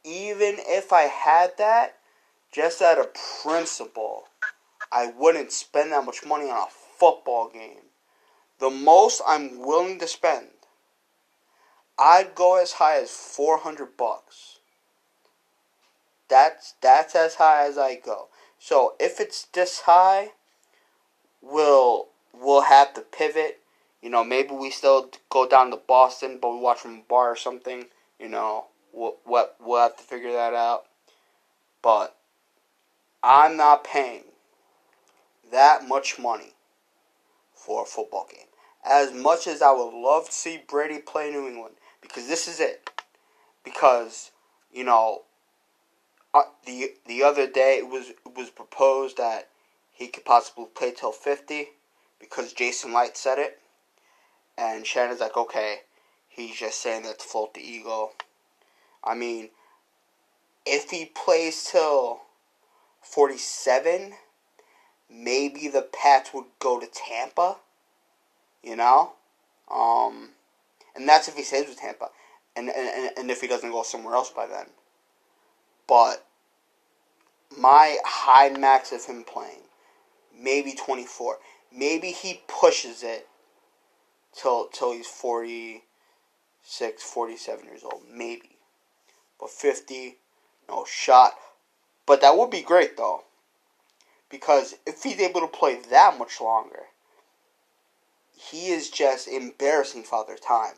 Even 0.04 0.56
if 0.58 0.92
I 0.92 1.02
had 1.02 1.56
that, 1.58 1.97
just 2.52 2.80
out 2.82 2.98
of 2.98 3.14
principle, 3.42 4.24
I 4.90 5.12
wouldn't 5.16 5.52
spend 5.52 5.92
that 5.92 6.04
much 6.04 6.24
money 6.24 6.50
on 6.50 6.68
a 6.68 6.70
football 6.98 7.48
game. 7.48 7.88
The 8.58 8.70
most 8.70 9.22
I'm 9.26 9.60
willing 9.60 9.98
to 10.00 10.06
spend, 10.06 10.48
I'd 11.98 12.34
go 12.34 12.60
as 12.60 12.72
high 12.72 13.00
as 13.00 13.10
400 13.10 13.96
bucks. 13.96 14.58
That's 16.28 16.74
that's 16.80 17.14
as 17.14 17.36
high 17.36 17.66
as 17.66 17.78
I 17.78 17.96
go. 17.96 18.28
So 18.58 18.94
if 19.00 19.20
it's 19.20 19.44
this 19.46 19.80
high, 19.80 20.32
we'll 21.40 22.08
we'll 22.32 22.62
have 22.62 22.94
to 22.94 23.00
pivot. 23.00 23.60
You 24.02 24.10
know, 24.10 24.22
maybe 24.22 24.54
we 24.54 24.70
still 24.70 25.10
go 25.30 25.48
down 25.48 25.70
to 25.70 25.76
Boston, 25.76 26.38
but 26.40 26.52
we 26.52 26.60
watch 26.60 26.78
from 26.78 26.98
a 26.98 27.02
bar 27.08 27.32
or 27.32 27.36
something. 27.36 27.86
You 28.20 28.28
know, 28.28 28.66
what 28.92 29.18
what 29.24 29.56
we'll 29.60 29.80
have 29.80 29.96
to 29.96 30.02
figure 30.02 30.32
that 30.32 30.54
out. 30.54 30.84
But 31.82 32.17
I'm 33.22 33.56
not 33.56 33.84
paying 33.84 34.24
that 35.50 35.86
much 35.86 36.18
money 36.18 36.54
for 37.54 37.82
a 37.82 37.86
football 37.86 38.28
game. 38.30 38.46
As 38.84 39.12
much 39.12 39.46
as 39.46 39.60
I 39.60 39.72
would 39.72 39.92
love 39.92 40.26
to 40.26 40.32
see 40.32 40.62
Brady 40.68 41.00
play 41.00 41.30
New 41.30 41.46
England, 41.46 41.74
because 42.00 42.28
this 42.28 42.46
is 42.46 42.60
it. 42.60 42.90
Because 43.64 44.30
you 44.72 44.84
know, 44.84 45.22
uh, 46.32 46.42
the 46.64 46.92
the 47.06 47.22
other 47.22 47.46
day 47.46 47.78
it 47.78 47.88
was 47.88 48.10
it 48.10 48.36
was 48.36 48.50
proposed 48.50 49.16
that 49.16 49.48
he 49.92 50.06
could 50.06 50.24
possibly 50.24 50.66
play 50.74 50.92
till 50.92 51.12
fifty, 51.12 51.68
because 52.20 52.52
Jason 52.52 52.92
Light 52.92 53.16
said 53.16 53.38
it, 53.38 53.60
and 54.56 54.86
Shannon's 54.86 55.20
like, 55.20 55.36
okay, 55.36 55.80
he's 56.28 56.56
just 56.56 56.80
saying 56.80 57.02
that 57.02 57.18
to 57.18 57.24
float 57.24 57.54
the 57.54 57.60
ego. 57.60 58.12
I 59.02 59.14
mean, 59.14 59.50
if 60.64 60.90
he 60.90 61.06
plays 61.06 61.68
till 61.70 62.20
forty 63.12 63.38
seven, 63.38 64.14
maybe 65.10 65.68
the 65.68 65.82
Pats 65.82 66.30
would 66.34 66.46
go 66.58 66.78
to 66.78 66.86
Tampa. 66.86 67.56
You 68.62 68.76
know, 68.76 69.12
um, 69.70 70.30
and 70.96 71.08
that's 71.08 71.28
if 71.28 71.36
he 71.36 71.42
stays 71.42 71.68
with 71.68 71.78
Tampa, 71.78 72.10
and 72.56 72.68
and 72.70 73.10
and 73.16 73.30
if 73.30 73.40
he 73.40 73.46
doesn't 73.46 73.70
go 73.70 73.82
somewhere 73.82 74.14
else 74.14 74.30
by 74.30 74.46
then. 74.46 74.66
But 75.86 76.26
my 77.56 77.98
high 78.04 78.50
max 78.50 78.92
of 78.92 79.04
him 79.04 79.24
playing, 79.24 79.62
maybe 80.38 80.72
twenty 80.72 81.04
four. 81.04 81.38
Maybe 81.70 82.12
he 82.12 82.40
pushes 82.48 83.02
it 83.02 83.28
till 84.32 84.68
till 84.68 84.92
he's 84.92 85.06
46, 85.06 87.02
47 87.02 87.64
years 87.66 87.84
old, 87.84 88.02
maybe. 88.10 88.56
But 89.38 89.50
50, 89.50 90.16
no 90.68 90.84
shot. 90.86 91.34
But 92.08 92.22
that 92.22 92.38
would 92.38 92.50
be 92.50 92.62
great 92.62 92.96
though. 92.96 93.24
Because 94.30 94.76
if 94.86 95.02
he's 95.02 95.20
able 95.20 95.42
to 95.42 95.46
play 95.46 95.78
that 95.90 96.18
much 96.18 96.40
longer, 96.40 96.84
he 98.34 98.68
is 98.68 98.90
just 98.90 99.28
embarrassing 99.28 100.04
Father 100.04 100.36
Time. 100.36 100.76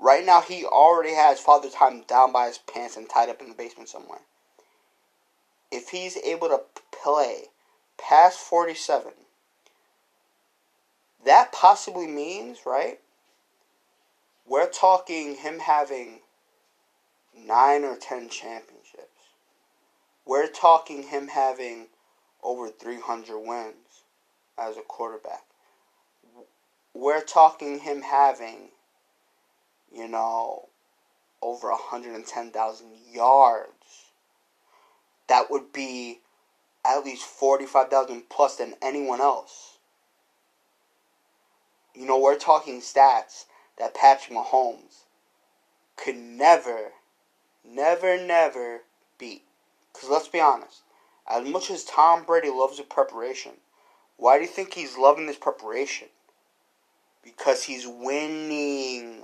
Right 0.00 0.26
now, 0.26 0.40
he 0.40 0.64
already 0.64 1.14
has 1.14 1.38
Father 1.38 1.70
Time 1.70 2.02
down 2.08 2.32
by 2.32 2.48
his 2.48 2.58
pants 2.58 2.96
and 2.96 3.08
tied 3.08 3.28
up 3.28 3.40
in 3.40 3.48
the 3.48 3.54
basement 3.54 3.88
somewhere. 3.88 4.22
If 5.70 5.90
he's 5.90 6.16
able 6.16 6.48
to 6.48 6.62
play 6.90 7.44
past 7.96 8.40
47, 8.40 9.12
that 11.24 11.52
possibly 11.52 12.08
means, 12.08 12.58
right? 12.66 12.98
We're 14.44 14.68
talking 14.68 15.36
him 15.36 15.60
having 15.60 16.20
nine 17.36 17.84
or 17.84 17.96
ten 17.96 18.28
championships. 18.28 18.81
We're 20.24 20.48
talking 20.48 21.02
him 21.04 21.28
having 21.28 21.88
over 22.42 22.68
300 22.68 23.38
wins 23.38 24.04
as 24.58 24.76
a 24.76 24.82
quarterback. 24.82 25.44
We're 26.94 27.22
talking 27.22 27.80
him 27.80 28.02
having, 28.02 28.68
you 29.92 30.08
know, 30.08 30.68
over 31.40 31.70
110,000 31.70 32.86
yards. 33.12 34.12
That 35.28 35.50
would 35.50 35.72
be 35.72 36.20
at 36.84 37.04
least 37.04 37.24
45,000 37.24 38.28
plus 38.28 38.56
than 38.56 38.74
anyone 38.82 39.20
else. 39.20 39.78
You 41.94 42.06
know, 42.06 42.18
we're 42.18 42.38
talking 42.38 42.80
stats 42.80 43.46
that 43.78 43.94
Patrick 43.94 44.36
Mahomes 44.36 45.04
could 45.96 46.16
never, 46.16 46.92
never, 47.64 48.22
never 48.24 48.82
beat. 49.18 49.42
Because 49.92 50.08
let's 50.08 50.28
be 50.28 50.40
honest, 50.40 50.82
as 51.28 51.46
much 51.46 51.70
as 51.70 51.84
Tom 51.84 52.24
Brady 52.24 52.50
loves 52.50 52.78
the 52.78 52.84
preparation, 52.84 53.52
why 54.16 54.38
do 54.38 54.44
you 54.44 54.50
think 54.50 54.74
he's 54.74 54.96
loving 54.96 55.26
this 55.26 55.36
preparation? 55.36 56.08
Because 57.22 57.64
he's 57.64 57.86
winning. 57.86 59.22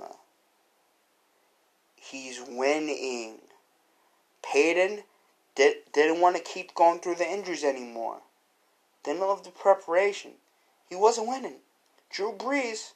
He's 1.95 2.41
winning. 2.47 3.39
Peyton 4.41 5.03
did, 5.55 5.77
didn't 5.93 6.21
want 6.21 6.37
to 6.37 6.41
keep 6.41 6.73
going 6.73 6.99
through 6.99 7.15
the 7.15 7.29
injuries 7.29 7.63
anymore. 7.63 8.17
Didn't 9.03 9.21
love 9.21 9.43
the 9.43 9.51
preparation. 9.51 10.31
He 10.89 10.95
wasn't 10.95 11.27
winning. 11.27 11.57
Drew 12.09 12.31
Brees 12.31 12.93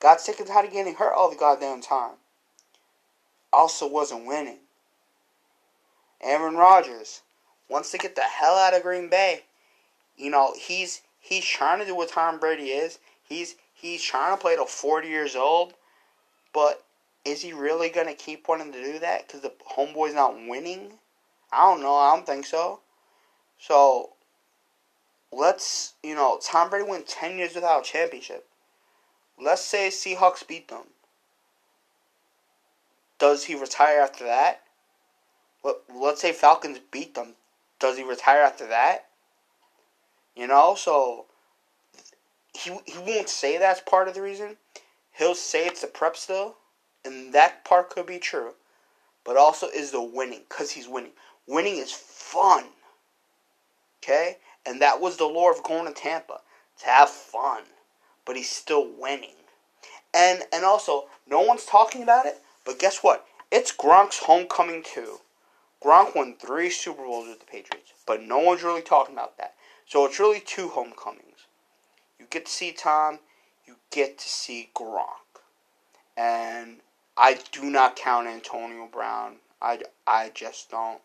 got 0.00 0.20
sick 0.20 0.38
and 0.38 0.48
tired 0.48 0.66
of 0.66 0.72
getting 0.72 0.94
hurt 0.94 1.14
all 1.14 1.30
the 1.30 1.36
goddamn 1.36 1.80
time. 1.80 2.14
Also 3.52 3.88
wasn't 3.88 4.26
winning. 4.26 4.58
Aaron 6.22 6.56
Rodgers 6.56 7.22
wants 7.68 7.90
to 7.90 7.98
get 7.98 8.16
the 8.16 8.22
hell 8.22 8.54
out 8.56 8.74
of 8.74 8.82
Green 8.82 9.08
Bay. 9.08 9.42
You 10.16 10.30
know, 10.30 10.54
he's 10.58 11.02
he's 11.20 11.44
trying 11.44 11.78
to 11.80 11.86
do 11.86 11.94
what 11.94 12.10
Tom 12.10 12.38
Brady 12.38 12.70
is. 12.70 12.98
He's 13.22 13.56
he's 13.74 14.02
trying 14.02 14.36
to 14.36 14.40
play 14.40 14.54
till 14.54 14.66
40 14.66 15.08
years 15.08 15.36
old, 15.36 15.74
but 16.52 16.82
is 17.24 17.42
he 17.42 17.52
really 17.52 17.88
going 17.88 18.06
to 18.06 18.14
keep 18.14 18.48
wanting 18.48 18.72
to 18.72 18.82
do 18.82 18.98
that 19.00 19.26
because 19.26 19.40
the 19.40 19.52
homeboy's 19.76 20.14
not 20.14 20.34
winning? 20.46 20.92
I 21.52 21.62
don't 21.70 21.82
know. 21.82 21.96
I 21.96 22.14
don't 22.14 22.24
think 22.24 22.46
so. 22.46 22.80
So, 23.58 24.10
let's, 25.32 25.94
you 26.02 26.14
know, 26.14 26.38
Tom 26.42 26.70
Brady 26.70 26.88
went 26.88 27.08
10 27.08 27.36
years 27.36 27.54
without 27.54 27.80
a 27.80 27.84
championship. 27.84 28.46
Let's 29.42 29.62
say 29.62 29.88
Seahawks 29.88 30.46
beat 30.46 30.68
them. 30.68 30.84
Does 33.18 33.44
he 33.44 33.54
retire 33.54 34.00
after 34.00 34.24
that? 34.24 34.62
Let, 35.64 35.76
let's 35.94 36.20
say 36.20 36.32
Falcons 36.32 36.78
beat 36.90 37.14
them. 37.14 37.34
Does 37.78 37.96
he 37.96 38.04
retire 38.04 38.40
after 38.42 38.66
that? 38.68 39.06
You 40.34 40.46
know, 40.46 40.74
so 40.76 41.26
he 42.54 42.70
he 42.86 42.98
won't 42.98 43.28
say 43.28 43.58
that's 43.58 43.80
part 43.80 44.08
of 44.08 44.14
the 44.14 44.22
reason. 44.22 44.56
He'll 45.12 45.34
say 45.34 45.66
it's 45.66 45.80
the 45.82 45.86
prep 45.86 46.16
still, 46.16 46.56
and 47.04 47.32
that 47.32 47.64
part 47.64 47.90
could 47.90 48.06
be 48.06 48.18
true. 48.18 48.54
But 49.24 49.36
also 49.36 49.68
is 49.68 49.90
the 49.90 50.02
winning, 50.02 50.42
because 50.48 50.70
he's 50.72 50.88
winning. 50.88 51.12
Winning 51.46 51.76
is 51.78 51.92
fun. 51.92 52.64
Okay? 54.02 54.38
And 54.64 54.80
that 54.82 55.00
was 55.00 55.16
the 55.16 55.24
lure 55.24 55.52
of 55.52 55.62
going 55.64 55.86
to 55.86 55.92
Tampa. 55.92 56.40
To 56.80 56.86
have 56.86 57.10
fun. 57.10 57.62
but 58.26 58.36
he's 58.36 58.50
still 58.50 58.86
winning. 58.98 59.30
And 60.12 60.42
and 60.52 60.64
also, 60.64 61.06
no 61.26 61.40
one's 61.40 61.64
talking 61.64 62.02
about 62.02 62.26
it, 62.26 62.42
but 62.64 62.78
guess 62.78 62.98
what? 62.98 63.26
It's 63.50 63.74
Gronk's 63.74 64.18
homecoming 64.18 64.82
too. 64.82 65.20
Gronk 65.86 66.16
won 66.16 66.34
three 66.34 66.68
Super 66.68 67.04
Bowls 67.04 67.28
with 67.28 67.38
the 67.38 67.46
Patriots, 67.46 67.92
but 68.06 68.20
no 68.20 68.38
one's 68.40 68.64
really 68.64 68.82
talking 68.82 69.14
about 69.14 69.38
that. 69.38 69.54
So 69.86 70.04
it's 70.04 70.18
really 70.18 70.40
two 70.40 70.68
homecomings. 70.70 71.46
You 72.18 72.26
get 72.28 72.46
to 72.46 72.52
see 72.52 72.72
Tom, 72.72 73.20
you 73.68 73.76
get 73.92 74.18
to 74.18 74.28
see 74.28 74.70
Gronk. 74.74 75.04
And 76.16 76.78
I 77.16 77.38
do 77.52 77.70
not 77.70 77.94
count 77.94 78.26
Antonio 78.26 78.88
Brown. 78.92 79.36
I, 79.62 79.82
I 80.08 80.32
just 80.34 80.72
don't. 80.72 81.00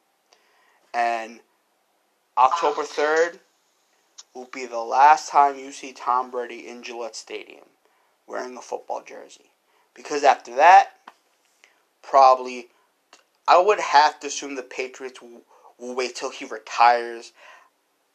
And 0.96 1.42
October 2.36 2.82
3rd 2.82 3.38
will 4.34 4.50
be 4.52 4.66
the 4.66 4.80
last 4.80 5.30
time 5.30 5.60
you 5.60 5.72
see 5.72 5.94
Tom 5.94 6.32
Brady 6.32 6.68
in 6.68 6.82
Gillette 6.82 7.16
Stadium 7.16 7.66
wearing 8.26 8.58
a 8.58 8.62
football 8.62 9.04
jersey. 9.06 9.52
Because 9.94 10.24
after 10.24 10.56
that, 10.56 10.94
probably, 12.02 12.70
I 13.52 13.58
would 13.58 13.82
have 13.82 14.18
to 14.22 14.28
assume 14.28 14.56
the 14.56 14.64
Patriots 14.64 15.22
will, 15.22 15.42
wait 15.78 16.16
till 16.16 16.30
he 16.30 16.46
retires. 16.46 17.34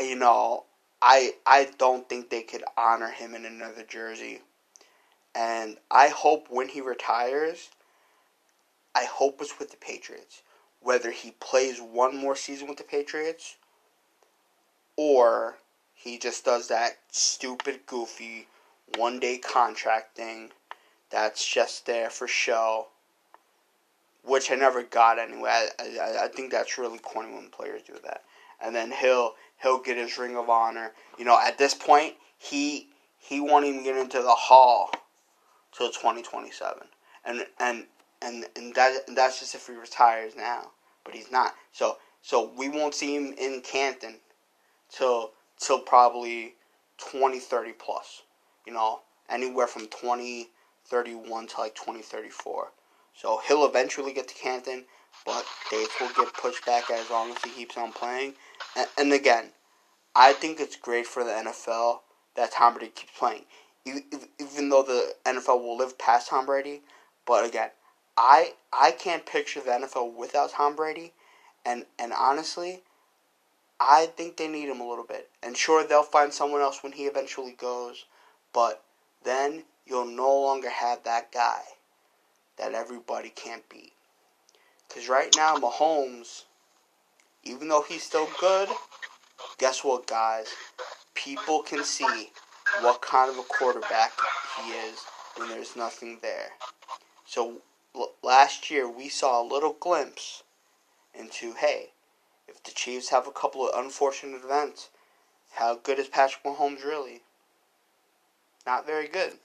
You 0.01 0.16
know, 0.16 0.64
I 1.03 1.35
I 1.44 1.68
don't 1.77 2.09
think 2.09 2.31
they 2.31 2.40
could 2.40 2.64
honor 2.75 3.11
him 3.11 3.35
in 3.35 3.44
another 3.44 3.83
jersey. 3.83 4.40
And 5.35 5.77
I 5.90 6.09
hope 6.09 6.46
when 6.49 6.70
he 6.70 6.81
retires, 6.81 7.68
I 8.94 9.05
hope 9.05 9.42
it's 9.42 9.59
with 9.59 9.70
the 9.70 9.77
Patriots. 9.77 10.40
Whether 10.81 11.11
he 11.11 11.33
plays 11.33 11.83
one 11.83 12.16
more 12.16 12.35
season 12.35 12.66
with 12.66 12.79
the 12.79 12.85
Patriots 12.85 13.57
or 14.96 15.59
he 15.92 16.16
just 16.18 16.46
does 16.46 16.68
that 16.68 16.96
stupid, 17.11 17.81
goofy 17.85 18.49
one 18.96 19.20
day 19.20 19.37
contract 19.37 20.16
thing 20.16 20.53
that's 21.11 21.46
just 21.46 21.85
there 21.85 22.09
for 22.09 22.27
show, 22.27 22.87
which 24.27 24.51
I 24.51 24.57
never 24.57 24.83
got 24.83 25.19
anyway. 25.19 25.69
I, 25.79 25.99
I, 26.01 26.25
I 26.25 26.29
think 26.29 26.51
that's 26.51 26.79
really 26.79 26.99
corny 26.99 27.33
when 27.33 27.49
players 27.49 27.83
do 27.83 27.95
that. 28.05 28.23
And 28.61 28.75
then 28.75 28.91
he'll 28.91 29.35
he'll 29.62 29.81
get 29.81 29.97
his 29.97 30.19
ring 30.19 30.37
of 30.37 30.51
honor. 30.51 30.93
You 31.19 31.25
know, 31.25 31.39
at 31.39 31.59
this 31.59 31.75
point, 31.75 32.15
he 32.39 32.89
he 33.19 33.41
won't 33.41 33.65
even 33.65 33.85
get 33.85 33.97
into 33.97 34.23
the 34.23 34.35
hall 34.35 34.91
till 35.77 35.89
2027. 35.89 36.83
And 37.25 37.47
and 37.61 37.87
and 38.23 38.47
and 38.57 38.75
that 38.75 39.07
that's 39.15 39.41
just 39.41 39.55
if 39.55 39.67
he 39.67 39.75
retires 39.75 40.35
now, 40.37 40.71
but 41.05 41.15
he's 41.15 41.31
not. 41.31 41.55
So 41.73 41.99
so 42.23 42.53
we 42.57 42.69
won't 42.69 42.95
see 42.95 43.15
him 43.15 43.35
in 43.39 43.61
Canton 43.61 44.17
till 44.91 45.33
till 45.59 45.79
probably 45.79 46.55
2030 46.99 47.73
plus. 47.73 48.23
You 48.67 48.73
know, 48.73 49.01
anywhere 49.29 49.69
from 49.69 49.83
2031 49.83 51.47
to 51.49 51.61
like 51.61 51.75
2034. 51.75 52.73
So 53.16 53.40
he'll 53.48 53.64
eventually 53.64 54.12
get 54.12 54.29
to 54.29 54.35
Canton, 54.35 54.85
but 55.24 55.46
dates 55.70 55.98
will 56.00 56.11
get 56.16 56.35
pushed 56.35 56.64
back 56.66 56.90
as 56.90 57.11
long 57.11 57.31
as 57.31 57.38
he 57.42 57.50
keeps 57.50 57.76
on 57.76 57.92
playing. 57.92 58.35
And, 58.76 58.87
and 58.98 59.12
again, 59.12 59.46
I 60.14 60.33
think 60.33 60.61
it's 60.61 60.76
great 60.76 61.07
for 61.07 61.24
the 61.24 61.31
NFL 61.31 62.00
that 62.37 62.52
Tom 62.52 62.74
Brady 62.74 62.92
keeps 62.94 63.12
playing. 63.18 63.44
Even 63.87 64.68
though 64.68 64.83
the 64.83 65.14
NFL 65.24 65.61
will 65.61 65.76
live 65.76 65.98
past 65.98 66.29
Tom 66.29 66.44
Brady, 66.44 66.83
but 67.24 67.46
again, 67.46 67.70
I 68.16 68.55
I 68.72 68.90
can't 68.90 69.24
picture 69.24 69.61
the 69.61 69.70
NFL 69.70 70.14
without 70.14 70.50
Tom 70.50 70.74
Brady, 70.74 71.12
and 71.64 71.85
and 71.98 72.12
honestly, 72.12 72.83
I 73.79 74.07
think 74.07 74.37
they 74.37 74.48
need 74.48 74.68
him 74.68 74.81
a 74.81 74.88
little 74.88 75.05
bit. 75.05 75.31
And 75.42 75.57
sure, 75.57 75.87
they'll 75.87 76.02
find 76.02 76.33
someone 76.33 76.62
else 76.62 76.83
when 76.83 76.92
he 76.92 77.05
eventually 77.05 77.52
goes, 77.52 78.07
but 78.52 78.83
then 79.22 79.64
you'll 79.87 80.05
no 80.05 80.40
longer 80.40 80.70
have 80.70 81.05
that 81.05 81.31
guy 81.31 81.62
that 82.59 82.75
everybody 82.75 83.31
can't 83.31 83.69
beat. 83.69 83.92
Because 84.88 85.09
right 85.09 85.35
now, 85.35 85.57
Mahomes, 85.57 86.45
even 87.42 87.69
though 87.69 87.83
he's 87.83 88.03
still 88.03 88.29
good, 88.40 88.69
guess 89.59 89.85
what, 89.85 90.07
guys? 90.07 90.49
People 91.14 91.62
can 91.62 91.85
see 91.85 92.31
what 92.83 93.01
kind 93.01 93.31
of 93.31 93.38
a 93.38 93.42
quarterback 93.42 94.12
he 94.59 94.73
is 94.73 95.05
when 95.37 95.49
there's 95.49 95.77
nothing 95.77 96.19
there. 96.23 96.53
So 97.27 97.62
l- 97.95 98.12
last 98.23 98.71
year, 98.71 98.88
we 98.88 99.09
saw 99.09 99.40
a 99.40 99.47
little 99.47 99.77
glimpse 99.79 100.42
into 101.14 101.55
hey, 101.55 101.90
if 102.49 102.62
the 102.62 102.71
Chiefs 102.71 103.09
have 103.11 103.27
a 103.27 103.33
couple 103.33 103.69
of 103.69 103.79
unfortunate 103.79 104.45
events, 104.45 104.90
how 105.53 105.75
good 105.75 105.99
is 105.99 106.09
Patrick 106.09 106.45
Mahomes 106.45 106.85
really? 106.85 107.23
Not 108.66 108.87
very 108.87 109.09
good. 109.09 109.38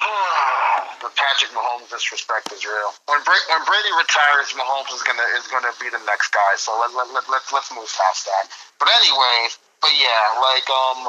the 1.04 1.10
Patrick 1.12 1.52
Mahomes 1.52 1.92
disrespect 1.92 2.48
is 2.56 2.64
real. 2.64 2.90
When 3.04 3.20
when 3.20 3.62
Brady 3.68 3.92
retires, 4.00 4.52
Mahomes 4.56 4.92
is 4.96 5.04
gonna 5.04 5.26
is 5.36 5.44
gonna 5.52 5.72
be 5.76 5.92
the 5.92 6.00
next 6.08 6.32
guy. 6.32 6.52
So 6.56 6.72
let 6.80 6.92
let 6.96 7.12
let 7.12 7.24
let's 7.28 7.52
let's 7.52 7.68
move 7.72 7.88
past 7.88 8.24
that. 8.24 8.48
But 8.80 8.88
anyways, 8.96 9.60
but 9.84 9.92
yeah, 9.92 10.40
like 10.40 10.64
um, 10.72 11.08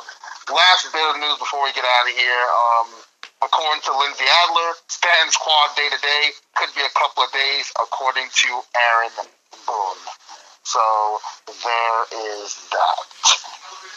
last 0.51 0.91
bit 0.91 1.03
of 1.07 1.15
news 1.23 1.39
before 1.39 1.63
we 1.63 1.71
get 1.71 1.87
out 1.87 2.05
of 2.07 2.15
here. 2.15 2.43
Um, 2.51 2.87
according 3.47 3.81
to 3.87 3.91
Lindsey 3.95 4.27
Adler, 4.27 4.71
Stanton's 4.91 5.39
quad 5.39 5.71
day 5.79 5.87
to 5.87 5.99
day 6.03 6.23
could 6.59 6.71
be 6.75 6.83
a 6.83 6.93
couple 6.93 7.23
of 7.23 7.31
days, 7.31 7.71
according 7.79 8.27
to 8.27 8.49
Aaron 8.75 9.15
Boone. 9.67 10.03
So 10.67 10.83
there 11.47 11.99
is 12.43 12.59
that. 12.75 12.99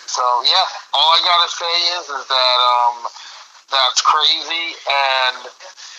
So 0.07 0.23
yeah, 0.47 0.67
all 0.95 1.11
I 1.11 1.21
gotta 1.27 1.51
say 1.51 1.75
is 1.99 2.05
is 2.15 2.25
that 2.31 2.59
um 2.63 3.11
that's 3.71 4.01
crazy 4.03 4.77
and 4.87 5.37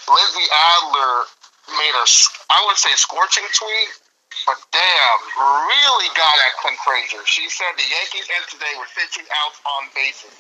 Lindsey 0.06 0.48
Adler 0.54 1.26
made 1.74 1.96
a 1.98 2.06
I 2.54 2.60
would 2.70 2.78
say 2.78 2.94
scorching 2.94 3.46
tweet, 3.58 3.90
but 4.46 4.60
damn, 4.70 5.20
really 5.40 6.10
got 6.14 6.36
at 6.38 6.54
Clint 6.62 6.78
Frazier. 6.86 7.26
She 7.26 7.50
said 7.50 7.74
the 7.74 7.88
Yankees 7.90 8.30
end 8.38 8.46
today 8.48 8.74
with 8.78 8.90
15 8.94 9.26
outs 9.26 9.60
on 9.66 9.90
bases. 9.98 10.34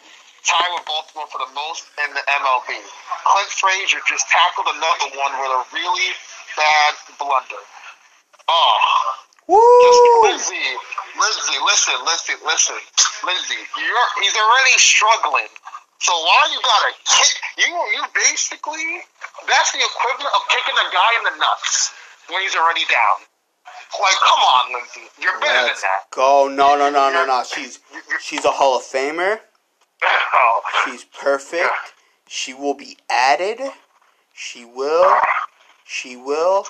Tied 0.45 0.69
with 0.77 0.85
Baltimore 0.85 1.25
for 1.33 1.41
the 1.41 1.49
most 1.57 1.89
in 2.05 2.13
the 2.13 2.21
MLB. 2.21 2.77
Clint 2.77 3.51
Frazier 3.57 3.97
just 4.05 4.29
tackled 4.29 4.69
another 4.69 5.09
one 5.17 5.33
with 5.41 5.49
a 5.49 5.61
really 5.73 6.13
bad 6.53 6.93
blunder. 7.17 7.63
Oh, 8.45 8.77
Woo! 9.49 9.57
just 9.57 10.01
Lindsay, 10.29 10.69
Lindsay, 11.17 11.57
listen, 11.65 11.97
listen, 12.05 12.38
listen, 12.45 12.77
Lindsay, 13.25 13.61
you're 13.81 14.07
he's 14.21 14.38
already 14.38 14.77
struggling. 14.77 15.49
So 15.99 16.12
why 16.12 16.49
you 16.51 16.60
gotta 16.62 16.91
kick? 17.05 17.34
You 17.58 17.73
you 17.95 18.03
basically 18.13 19.01
that's 19.47 19.71
the 19.71 19.79
equivalent 19.79 20.34
of 20.36 20.41
kicking 20.49 20.75
a 20.75 20.88
guy 20.93 21.12
in 21.17 21.23
the 21.23 21.36
nuts 21.39 21.93
when 22.29 22.41
he's 22.41 22.55
already 22.55 22.84
down. 22.91 23.25
Like, 24.01 24.15
come 24.19 24.39
on, 24.39 24.73
Lindsay, 24.73 25.01
you're 25.21 25.39
better 25.39 25.67
Let's 25.67 25.81
than 25.81 25.89
that. 25.89 26.12
go. 26.12 26.47
No, 26.49 26.75
no, 26.77 26.89
no, 26.89 27.12
no, 27.12 27.25
no. 27.25 27.43
She's 27.43 27.79
she's 28.21 28.43
a 28.45 28.51
Hall 28.51 28.77
of 28.77 28.84
Famer. 28.84 29.39
Oh, 30.38 30.62
She's 30.84 31.05
perfect. 31.05 31.69
She 32.27 32.53
will 32.53 32.73
be 32.73 32.97
added. 33.10 33.60
She 34.34 34.65
will. 34.65 35.15
She 35.86 36.17
will 36.17 36.65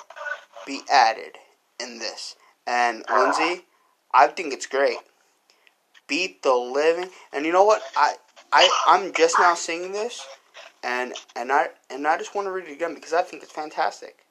be 0.64 0.80
added 0.90 1.36
in 1.80 1.98
this. 1.98 2.36
And 2.66 3.04
Lindsay, 3.10 3.64
I 4.14 4.28
think 4.28 4.54
it's 4.54 4.66
great. 4.66 4.98
Beat 6.06 6.42
the 6.42 6.54
living. 6.54 7.10
And 7.32 7.44
you 7.44 7.52
know 7.52 7.64
what? 7.64 7.82
I 7.96 8.14
I 8.52 8.68
I'm 8.86 9.12
just 9.12 9.36
now 9.38 9.54
seeing 9.54 9.92
this, 9.92 10.26
and 10.82 11.14
and 11.34 11.52
I 11.52 11.68
and 11.90 12.06
I 12.06 12.18
just 12.18 12.34
want 12.34 12.46
to 12.46 12.52
read 12.52 12.66
it 12.66 12.72
again 12.72 12.94
because 12.94 13.12
I 13.12 13.22
think 13.22 13.42
it's 13.42 13.52
fantastic. 13.52 14.26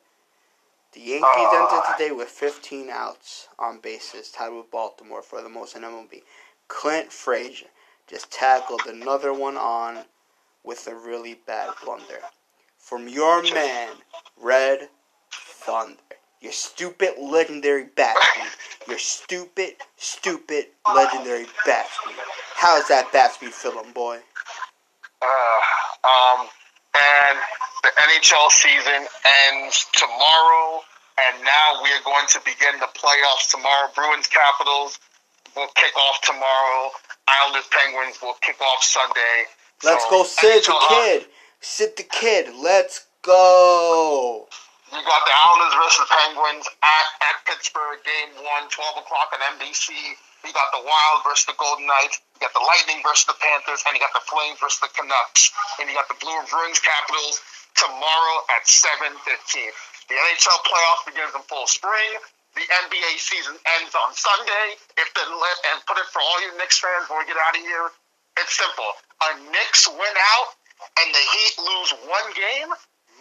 The 0.94 1.02
Yankees 1.02 1.26
entered 1.54 1.84
oh. 1.84 1.94
today 1.98 2.12
with 2.12 2.30
15 2.30 2.90
outs 2.90 3.50
on 3.60 3.80
bases, 3.80 4.32
tied 4.32 4.54
with 4.54 4.72
Baltimore 4.72 5.22
for 5.22 5.42
the 5.42 5.50
most 5.50 5.76
in 5.76 5.82
MLB. 5.82 6.22
Clint 6.70 7.12
Frazier 7.12 7.68
just 8.08 8.32
tackled 8.32 8.84
another 8.88 9.34
one 9.34 9.58
on 9.58 10.06
with 10.64 10.88
a 10.88 10.96
really 10.96 11.34
bad 11.46 11.74
blunder. 11.84 12.22
From 12.78 13.10
your 13.10 13.42
man, 13.54 13.90
Red 14.42 14.88
Thunder. 15.32 16.00
Your 16.46 16.54
stupid 16.54 17.18
legendary 17.20 17.86
bat 17.96 18.16
speed. 18.22 18.52
Your 18.88 19.00
stupid, 19.00 19.78
stupid 19.98 20.68
legendary 20.86 21.48
bat 21.66 21.88
speed. 21.90 22.14
How's 22.54 22.88
that 22.88 23.12
bat 23.12 23.34
speed 23.34 23.52
feeling, 23.52 23.92
boy? 23.94 24.20
Uh, 25.24 26.06
um, 26.06 26.48
and 26.94 27.40
the 27.82 27.90
NHL 27.98 28.52
season 28.52 29.08
ends 29.50 29.88
tomorrow, 29.94 30.82
and 31.18 31.44
now 31.44 31.82
we 31.82 31.90
are 31.90 32.04
going 32.06 32.28
to 32.28 32.40
begin 32.46 32.78
the 32.80 32.94
playoffs 32.94 33.50
tomorrow. 33.50 33.90
Bruins 33.96 34.28
Capitals 34.28 35.00
will 35.56 35.70
kick 35.74 35.98
off 35.98 36.22
tomorrow. 36.22 36.92
Islanders 37.28 37.68
Penguins 37.72 38.22
will 38.22 38.36
kick 38.42 38.62
off 38.62 38.84
Sunday. 38.84 39.50
Let's 39.84 40.04
So, 40.04 40.10
go 40.12 40.24
Sid 40.24 40.64
the 40.64 40.86
kid. 40.90 41.26
Sid 41.60 41.98
the 41.98 42.04
kid. 42.04 42.54
Let's 42.56 43.08
go. 43.24 44.48
You 44.94 45.02
got 45.02 45.22
the 45.26 45.34
Islanders 45.34 45.76
versus 45.82 46.00
the 46.06 46.10
Penguins 46.14 46.66
at, 46.82 47.08
at 47.26 47.36
Pittsburgh, 47.50 47.98
game 48.06 48.38
one, 48.38 48.70
12 48.70 49.02
o'clock 49.02 49.34
on 49.34 49.42
NBC. 49.58 49.90
You 50.46 50.54
got 50.54 50.70
the 50.70 50.86
Wild 50.86 51.26
versus 51.26 51.50
the 51.50 51.58
Golden 51.58 51.90
Knights. 51.90 52.22
You 52.38 52.46
got 52.46 52.54
the 52.54 52.62
Lightning 52.62 53.02
versus 53.02 53.26
the 53.26 53.34
Panthers, 53.42 53.82
and 53.90 53.98
you 53.98 54.02
got 54.02 54.14
the 54.14 54.22
Flames 54.30 54.62
versus 54.62 54.78
the 54.78 54.94
Canucks, 54.94 55.50
and 55.82 55.90
you 55.90 55.98
got 55.98 56.06
the 56.06 56.20
Blue 56.22 56.38
Bruins 56.54 56.78
Capitals 56.78 57.42
tomorrow 57.74 58.38
at 58.54 58.70
7:15. 58.70 59.74
The 60.06 60.16
NHL 60.22 60.60
playoffs 60.70 61.04
begins 61.10 61.34
in 61.34 61.42
full 61.50 61.66
spring. 61.66 62.22
The 62.54 62.66
NBA 62.86 63.18
season 63.18 63.58
ends 63.82 63.94
on 63.98 64.14
Sunday. 64.14 64.78
If 65.02 65.10
the 65.18 65.26
and 65.26 65.82
put 65.90 65.98
it 65.98 66.06
for 66.14 66.22
all 66.22 66.38
you 66.46 66.56
Knicks 66.62 66.78
fans 66.78 67.10
before 67.10 67.20
we 67.20 67.26
get 67.26 67.42
out 67.42 67.58
of 67.58 67.62
here, 67.66 67.90
it's 68.38 68.54
simple. 68.54 68.92
A 69.28 69.30
Knicks 69.50 69.90
win 69.90 70.16
out 70.38 70.50
and 71.02 71.10
the 71.10 71.26
Heat 71.26 71.54
lose 71.58 71.92
one 72.06 72.30
game, 72.38 72.70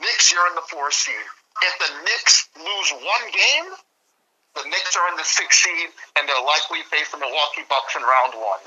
Knicks 0.00 0.30
you're 0.30 0.46
in 0.48 0.54
the 0.54 0.66
four 0.68 0.90
seed. 0.90 1.24
If 1.62 1.78
the 1.78 1.90
Knicks 2.04 2.48
lose 2.56 2.90
one 2.92 3.30
game, 3.32 3.72
the 4.54 4.68
Knicks 4.68 4.96
are 4.96 5.08
in 5.10 5.16
the 5.16 5.24
sixth 5.24 5.60
seed 5.60 5.88
and 6.18 6.28
they'll 6.28 6.44
likely 6.44 6.82
face 6.90 7.10
the 7.10 7.18
Milwaukee 7.18 7.66
Bucks 7.68 7.96
in 7.96 8.02
round 8.02 8.34
one. 8.34 8.60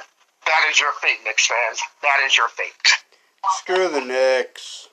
That 0.46 0.64
is 0.72 0.80
your 0.80 0.94
fate, 1.02 1.20
Knicks 1.24 1.48
fans. 1.48 1.80
That 2.02 2.24
is 2.26 2.38
your 2.38 2.50
fate. 2.50 2.74
Screw 3.60 3.90
the 3.90 4.02
Knicks. 4.02 4.90